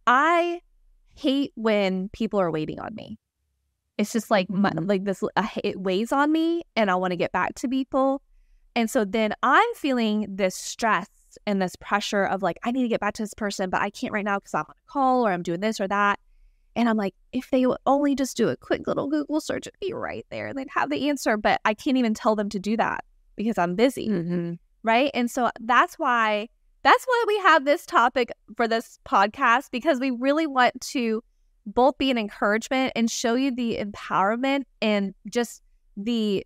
I 0.08 0.62
hate 1.15 1.51
when 1.56 2.10
people 2.10 2.39
are 2.39 2.51
waiting 2.51 2.80
on 2.80 2.95
me. 2.95 3.17
It's 3.97 4.13
just 4.13 4.32
like 4.32 4.49
my, 4.49 4.71
like 4.75 5.04
this 5.04 5.23
uh, 5.36 5.47
it 5.63 5.80
weighs 5.80 6.12
on 6.12 6.32
me 6.32 6.63
and 6.75 6.89
I 6.89 6.95
want 6.95 7.12
to 7.12 7.17
get 7.17 7.32
back 7.32 7.56
to 7.56 7.67
people. 7.67 8.21
And 8.75 8.89
so 8.89 9.04
then 9.04 9.34
I'm 9.43 9.73
feeling 9.75 10.25
this 10.30 10.56
stress 10.56 11.08
and 11.45 11.61
this 11.61 11.75
pressure 11.75 12.23
of 12.23 12.41
like, 12.41 12.57
I 12.63 12.71
need 12.71 12.83
to 12.83 12.87
get 12.87 12.99
back 12.99 13.13
to 13.15 13.23
this 13.23 13.33
person, 13.33 13.69
but 13.69 13.81
I 13.81 13.89
can't 13.89 14.13
right 14.13 14.25
now 14.25 14.39
because 14.39 14.53
I'm 14.53 14.65
on 14.67 14.75
a 14.77 14.91
call 14.91 15.25
or 15.25 15.31
I'm 15.31 15.43
doing 15.43 15.59
this 15.59 15.79
or 15.79 15.87
that. 15.87 16.19
And 16.75 16.87
I'm 16.87 16.97
like, 16.97 17.15
if 17.33 17.49
they 17.49 17.65
would 17.65 17.79
only 17.85 18.15
just 18.15 18.37
do 18.37 18.49
a 18.49 18.55
quick 18.55 18.87
little 18.87 19.07
Google 19.07 19.41
search, 19.41 19.67
it'd 19.67 19.79
be 19.79 19.93
right 19.93 20.25
there. 20.29 20.47
And 20.47 20.57
they'd 20.57 20.69
have 20.73 20.89
the 20.89 21.09
answer, 21.09 21.35
but 21.37 21.59
I 21.65 21.73
can't 21.73 21.97
even 21.97 22.13
tell 22.13 22.35
them 22.35 22.49
to 22.49 22.59
do 22.59 22.77
that 22.77 23.03
because 23.35 23.57
I'm 23.57 23.75
busy. 23.75 24.07
Mm-hmm. 24.07 24.53
Right. 24.83 25.11
And 25.13 25.29
so 25.29 25.49
that's 25.59 25.95
why 25.95 26.47
that's 26.83 27.05
why 27.05 27.23
we 27.27 27.37
have 27.39 27.65
this 27.65 27.85
topic 27.85 28.31
for 28.57 28.67
this 28.67 28.97
podcast 29.05 29.69
because 29.71 29.99
we 29.99 30.09
really 30.11 30.47
want 30.47 30.79
to 30.81 31.23
both 31.65 31.97
be 31.97 32.09
an 32.09 32.17
encouragement 32.17 32.93
and 32.95 33.09
show 33.09 33.35
you 33.35 33.53
the 33.53 33.77
empowerment 33.77 34.63
and 34.81 35.13
just 35.29 35.61
the 35.95 36.45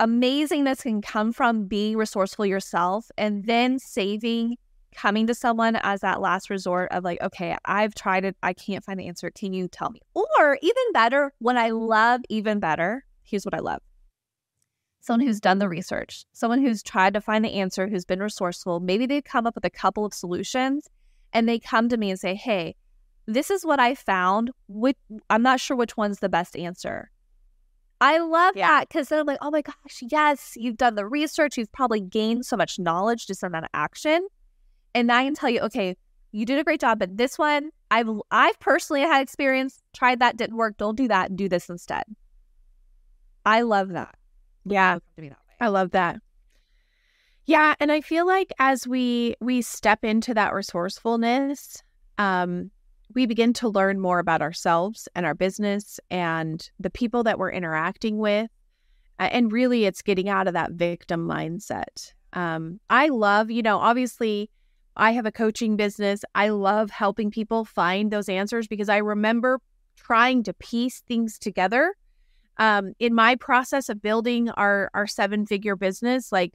amazingness 0.00 0.82
can 0.82 1.02
come 1.02 1.32
from 1.32 1.66
being 1.66 1.96
resourceful 1.96 2.46
yourself 2.46 3.10
and 3.18 3.44
then 3.44 3.78
saving 3.78 4.56
coming 4.96 5.26
to 5.26 5.34
someone 5.34 5.76
as 5.76 6.00
that 6.00 6.20
last 6.20 6.50
resort 6.50 6.90
of 6.90 7.04
like 7.04 7.20
okay 7.22 7.56
i've 7.66 7.94
tried 7.94 8.24
it 8.24 8.36
i 8.42 8.52
can't 8.52 8.84
find 8.84 8.98
the 8.98 9.06
answer. 9.06 9.30
Can 9.30 9.52
you 9.52 9.68
tell 9.68 9.90
me? 9.90 10.00
Or 10.14 10.58
even 10.62 10.92
better 10.92 11.32
what 11.38 11.56
i 11.56 11.70
love 11.70 12.22
even 12.28 12.58
better 12.60 13.04
here's 13.22 13.44
what 13.44 13.54
i 13.54 13.58
love. 13.58 13.80
Someone 15.02 15.26
who's 15.26 15.40
done 15.40 15.58
the 15.58 15.68
research 15.68 16.24
someone 16.32 16.60
who's 16.60 16.82
tried 16.82 17.14
to 17.14 17.20
find 17.20 17.44
the 17.44 17.54
answer 17.54 17.86
who's 17.86 18.06
been 18.06 18.20
resourceful 18.20 18.80
maybe 18.80 19.06
they've 19.06 19.22
come 19.22 19.46
up 19.46 19.54
with 19.54 19.64
a 19.66 19.70
couple 19.70 20.04
of 20.04 20.14
solutions 20.14 20.88
and 21.32 21.48
they 21.48 21.58
come 21.58 21.88
to 21.90 21.96
me 21.96 22.10
and 22.10 22.18
say 22.18 22.34
hey 22.34 22.74
this 23.26 23.50
is 23.50 23.64
what 23.64 23.78
i 23.78 23.94
found. 23.94 24.50
Which, 24.66 24.96
i'm 25.28 25.42
not 25.42 25.60
sure 25.60 25.76
which 25.76 25.96
one's 25.96 26.20
the 26.20 26.30
best 26.30 26.56
answer 26.56 27.10
I 28.00 28.18
love 28.18 28.56
Yeah. 28.56 28.68
that 28.68 28.88
because 28.88 29.08
then 29.08 29.18
I'm 29.18 29.26
like, 29.26 29.38
oh 29.42 29.50
my 29.50 29.62
gosh, 29.62 30.02
yes, 30.10 30.54
you've 30.56 30.76
done 30.78 30.94
the 30.94 31.06
research. 31.06 31.58
You've 31.58 31.72
probably 31.72 32.00
gained 32.00 32.46
so 32.46 32.56
much 32.56 32.78
knowledge 32.78 33.26
just 33.26 33.40
from 33.40 33.52
that 33.52 33.68
action. 33.74 34.26
And 34.94 35.08
now 35.08 35.18
I 35.18 35.24
can 35.24 35.34
tell 35.34 35.50
you, 35.50 35.60
okay, 35.60 35.96
you 36.32 36.46
did 36.46 36.58
a 36.58 36.64
great 36.64 36.80
job, 36.80 36.98
but 36.98 37.16
this 37.16 37.38
one, 37.38 37.70
I've 37.90 38.08
I've 38.30 38.58
personally 38.60 39.02
had 39.02 39.20
experience, 39.20 39.82
tried 39.92 40.20
that, 40.20 40.36
didn't 40.36 40.56
work. 40.56 40.76
Don't 40.78 40.96
do 40.96 41.08
that. 41.08 41.36
Do 41.36 41.48
this 41.48 41.68
instead. 41.68 42.04
I 43.44 43.62
love 43.62 43.90
that. 43.90 44.14
Yeah. 44.64 44.92
It'll 44.92 45.00
come 45.00 45.14
to 45.16 45.22
me 45.22 45.28
that. 45.30 45.38
I 45.60 45.68
love 45.68 45.90
that. 45.90 46.20
Yeah, 47.46 47.74
and 47.80 47.90
I 47.90 48.00
feel 48.00 48.26
like 48.26 48.52
as 48.58 48.86
we 48.86 49.34
we 49.40 49.60
step 49.62 50.04
into 50.04 50.34
that 50.34 50.54
resourcefulness, 50.54 51.82
um, 52.18 52.70
we 53.14 53.26
begin 53.26 53.52
to 53.54 53.68
learn 53.68 54.00
more 54.00 54.18
about 54.18 54.42
ourselves 54.42 55.08
and 55.14 55.26
our 55.26 55.34
business 55.34 56.00
and 56.10 56.70
the 56.78 56.90
people 56.90 57.22
that 57.24 57.38
we're 57.38 57.52
interacting 57.52 58.18
with, 58.18 58.50
and 59.18 59.52
really, 59.52 59.84
it's 59.84 60.02
getting 60.02 60.28
out 60.28 60.48
of 60.48 60.54
that 60.54 60.72
victim 60.72 61.28
mindset. 61.28 62.12
Um, 62.32 62.80
I 62.88 63.08
love, 63.08 63.50
you 63.50 63.62
know, 63.62 63.78
obviously, 63.78 64.50
I 64.96 65.12
have 65.12 65.26
a 65.26 65.32
coaching 65.32 65.76
business. 65.76 66.24
I 66.34 66.48
love 66.48 66.90
helping 66.90 67.30
people 67.30 67.64
find 67.64 68.10
those 68.10 68.28
answers 68.28 68.66
because 68.66 68.88
I 68.88 68.98
remember 68.98 69.60
trying 69.96 70.42
to 70.44 70.52
piece 70.54 71.00
things 71.00 71.38
together 71.38 71.94
um, 72.56 72.92
in 72.98 73.14
my 73.14 73.36
process 73.36 73.88
of 73.88 74.02
building 74.02 74.50
our 74.50 74.90
our 74.94 75.06
seven 75.06 75.46
figure 75.46 75.76
business 75.76 76.30
like 76.32 76.52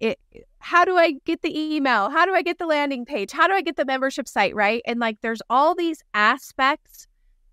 it 0.00 0.18
how 0.58 0.84
do 0.84 0.96
i 0.96 1.12
get 1.24 1.42
the 1.42 1.58
email 1.58 2.10
how 2.10 2.24
do 2.24 2.34
i 2.34 2.42
get 2.42 2.58
the 2.58 2.66
landing 2.66 3.04
page 3.04 3.32
how 3.32 3.46
do 3.46 3.54
i 3.54 3.60
get 3.60 3.76
the 3.76 3.84
membership 3.84 4.28
site 4.28 4.54
right 4.54 4.82
and 4.86 5.00
like 5.00 5.18
there's 5.22 5.42
all 5.48 5.74
these 5.74 6.02
aspects 6.14 7.06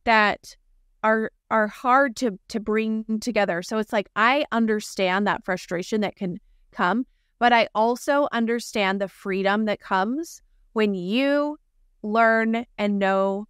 that 0.04 0.56
are 1.04 1.32
are 1.50 1.68
hard 1.68 2.16
to 2.16 2.38
to 2.50 2.60
bring 2.60 3.06
together 3.20 3.62
so 3.62 3.78
it's 3.78 3.94
like 3.94 4.10
i 4.16 4.46
understand 4.52 5.26
that 5.26 5.44
frustration 5.46 6.02
that 6.02 6.16
can 6.16 6.38
come 6.72 7.06
but 7.40 7.54
i 7.54 7.68
also 7.76 8.28
understand 8.32 9.00
the 9.00 9.08
freedom 9.08 9.66
that 9.66 9.80
comes 9.80 10.42
when 10.74 10.94
you 10.94 11.58
learn 12.02 12.66
and 12.78 13.00
know 13.00 13.48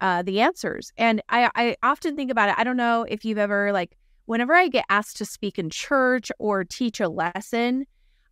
uh, 0.00 0.22
the 0.22 0.40
answers. 0.40 0.92
And 0.96 1.22
I, 1.28 1.50
I 1.54 1.76
often 1.82 2.16
think 2.16 2.30
about 2.30 2.48
it. 2.48 2.56
I 2.58 2.64
don't 2.64 2.76
know 2.76 3.06
if 3.08 3.24
you've 3.24 3.38
ever, 3.38 3.72
like, 3.72 3.96
whenever 4.26 4.54
I 4.54 4.68
get 4.68 4.84
asked 4.88 5.16
to 5.18 5.24
speak 5.24 5.58
in 5.58 5.70
church 5.70 6.30
or 6.38 6.64
teach 6.64 7.00
a 7.00 7.08
lesson, 7.08 7.86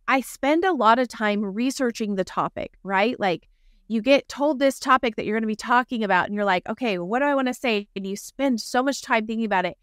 I 0.07 0.21
spend 0.21 0.65
a 0.65 0.73
lot 0.73 0.99
of 0.99 1.07
time 1.07 1.43
researching 1.43 2.15
the 2.15 2.23
topic, 2.23 2.73
right? 2.83 3.19
Like, 3.19 3.47
you 3.87 4.01
get 4.01 4.27
told 4.27 4.59
this 4.59 4.79
topic 4.79 5.15
that 5.15 5.25
you're 5.25 5.35
going 5.35 5.43
to 5.43 5.47
be 5.47 5.55
talking 5.55 6.03
about, 6.03 6.25
and 6.25 6.35
you're 6.35 6.45
like, 6.45 6.67
okay, 6.67 6.97
what 6.99 7.19
do 7.19 7.25
I 7.25 7.35
want 7.35 7.47
to 7.47 7.53
say? 7.53 7.87
And 7.95 8.07
you 8.07 8.15
spend 8.15 8.61
so 8.61 8.81
much 8.81 9.01
time 9.01 9.27
thinking 9.27 9.45
about 9.45 9.65
it. 9.65 9.77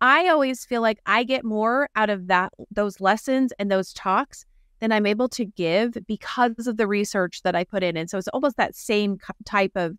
I 0.00 0.28
always 0.28 0.64
feel 0.64 0.82
like 0.82 1.00
I 1.06 1.24
get 1.24 1.44
more 1.44 1.88
out 1.96 2.10
of 2.10 2.26
that, 2.26 2.52
those 2.70 3.00
lessons 3.00 3.52
and 3.58 3.70
those 3.70 3.92
talks 3.92 4.44
than 4.80 4.92
I'm 4.92 5.06
able 5.06 5.28
to 5.30 5.44
give 5.44 5.96
because 6.06 6.66
of 6.66 6.76
the 6.76 6.86
research 6.86 7.42
that 7.42 7.56
I 7.56 7.64
put 7.64 7.82
in. 7.82 7.96
And 7.96 8.10
so 8.10 8.18
it's 8.18 8.28
almost 8.28 8.58
that 8.58 8.74
same 8.74 9.18
type 9.46 9.72
of 9.74 9.96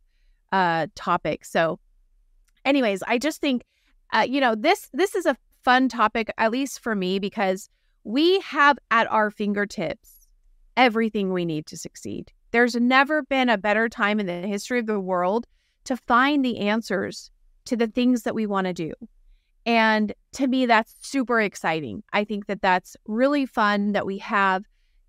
uh 0.52 0.88
topic 0.96 1.44
so 1.44 1.80
anyways 2.63 3.04
i 3.08 3.18
just 3.18 3.42
think 3.42 3.63
uh 4.13 4.26
you 4.28 4.40
know 4.40 4.56
this 4.56 4.90
this 4.94 5.13
is 5.13 5.26
a 5.26 5.36
fun 5.63 5.90
topic 5.90 6.32
at 6.38 6.52
least 6.52 6.80
for 6.80 6.96
me 6.96 7.20
because 7.20 7.70
we 8.08 8.39
have 8.39 8.78
at 8.89 9.12
our 9.12 9.30
fingertips 9.30 10.28
everything 10.78 11.34
we 11.34 11.43
need 11.43 11.65
to 11.65 11.76
succeed 11.76 12.32
there's 12.52 12.76
never 12.76 13.22
been 13.24 13.50
a 13.50 13.58
better 13.58 13.89
time 13.89 14.20
in 14.20 14.26
the 14.26 14.48
history 14.48 14.80
of 14.80 14.86
the 14.86 15.00
world 15.00 15.46
to 15.84 15.98
find 15.98 16.46
the 16.46 16.60
answers 16.60 17.30
to 17.65 17.76
the 17.76 17.88
things 17.88 18.24
that 18.24 18.34
we 18.34 18.46
want 18.46 18.65
to 18.65 18.74
do 18.74 18.93
and 19.65 20.13
to 20.32 20.48
me 20.48 20.65
that's 20.65 20.96
super 21.02 21.41
exciting 21.41 22.02
i 22.13 22.24
think 22.24 22.48
that 22.48 22.62
that's 22.62 22.96
really 23.08 23.46
fun 23.46 23.91
that 23.91 24.06
we 24.06 24.17
have 24.17 24.63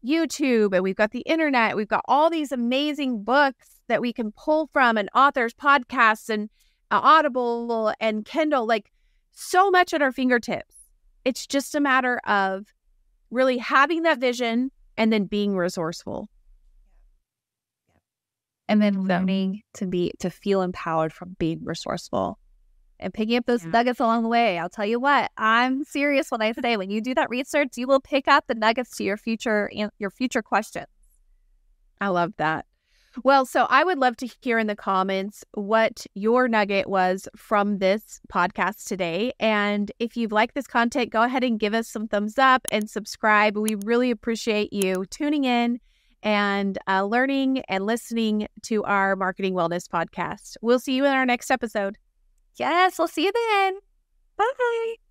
YouTube 0.06 0.72
and 0.74 0.82
we've 0.82 0.96
got 0.96 1.10
the 1.10 1.22
internet. 1.22 1.76
We've 1.76 1.88
got 1.88 2.04
all 2.06 2.30
these 2.30 2.52
amazing 2.52 3.24
books 3.24 3.80
that 3.88 4.00
we 4.00 4.12
can 4.12 4.32
pull 4.32 4.68
from 4.72 4.96
and 4.96 5.10
authors, 5.12 5.54
podcasts, 5.54 6.28
and 6.28 6.48
uh, 6.92 7.00
Audible 7.02 7.92
and 8.00 8.24
Kindle, 8.24 8.64
like 8.64 8.92
so 9.32 9.70
much 9.70 9.92
at 9.92 10.00
our 10.00 10.12
fingertips. 10.12 10.76
It's 11.24 11.46
just 11.46 11.74
a 11.74 11.80
matter 11.80 12.20
of 12.26 12.66
really 13.30 13.58
having 13.58 14.02
that 14.02 14.18
vision 14.18 14.70
and 14.96 15.12
then 15.12 15.24
being 15.24 15.56
resourceful. 15.56 16.28
and 18.70 18.82
then 18.82 19.04
learning 19.06 19.62
to 19.72 19.86
be 19.86 20.12
to 20.18 20.28
feel 20.28 20.60
empowered 20.60 21.10
from 21.10 21.34
being 21.38 21.58
resourceful 21.64 22.38
and 23.00 23.14
picking 23.14 23.38
up 23.38 23.46
those 23.46 23.64
Yeah. 23.64 23.70
nuggets 23.70 23.98
along 23.98 24.24
the 24.24 24.28
way. 24.28 24.58
I'll 24.58 24.68
tell 24.68 24.84
you 24.84 25.00
what, 25.00 25.30
I'm 25.38 25.84
serious 25.84 26.30
when 26.30 26.42
I 26.42 26.52
say 26.52 26.76
when 26.76 26.90
you 26.90 27.00
do 27.00 27.14
that 27.14 27.30
research, 27.30 27.70
you 27.78 27.86
will 27.86 28.00
pick 28.00 28.28
up 28.28 28.44
the 28.46 28.54
nuggets 28.54 28.94
to 28.98 29.04
your 29.04 29.16
future 29.16 29.70
and 29.74 29.90
your 29.98 30.10
future 30.10 30.42
questions. 30.42 30.86
I 31.98 32.08
love 32.08 32.34
that. 32.36 32.66
Well, 33.24 33.46
so 33.46 33.66
I 33.70 33.84
would 33.84 33.98
love 33.98 34.16
to 34.18 34.28
hear 34.42 34.58
in 34.58 34.66
the 34.66 34.76
comments 34.76 35.44
what 35.52 36.06
your 36.14 36.48
nugget 36.48 36.88
was 36.88 37.28
from 37.36 37.78
this 37.78 38.20
podcast 38.32 38.86
today. 38.86 39.32
And 39.40 39.90
if 39.98 40.16
you've 40.16 40.32
liked 40.32 40.54
this 40.54 40.66
content, 40.66 41.10
go 41.10 41.22
ahead 41.22 41.42
and 41.42 41.58
give 41.58 41.74
us 41.74 41.88
some 41.88 42.06
thumbs 42.06 42.38
up 42.38 42.66
and 42.70 42.88
subscribe. 42.88 43.56
We 43.56 43.76
really 43.84 44.10
appreciate 44.10 44.72
you 44.72 45.04
tuning 45.10 45.44
in 45.44 45.80
and 46.22 46.78
uh, 46.88 47.04
learning 47.04 47.62
and 47.68 47.86
listening 47.86 48.48
to 48.62 48.84
our 48.84 49.16
marketing 49.16 49.54
wellness 49.54 49.86
podcast. 49.88 50.56
We'll 50.62 50.80
see 50.80 50.94
you 50.94 51.04
in 51.04 51.12
our 51.12 51.26
next 51.26 51.50
episode. 51.50 51.96
Yes, 52.56 52.98
we'll 52.98 53.08
see 53.08 53.24
you 53.24 53.32
then. 53.32 53.78
Bye. 54.36 55.07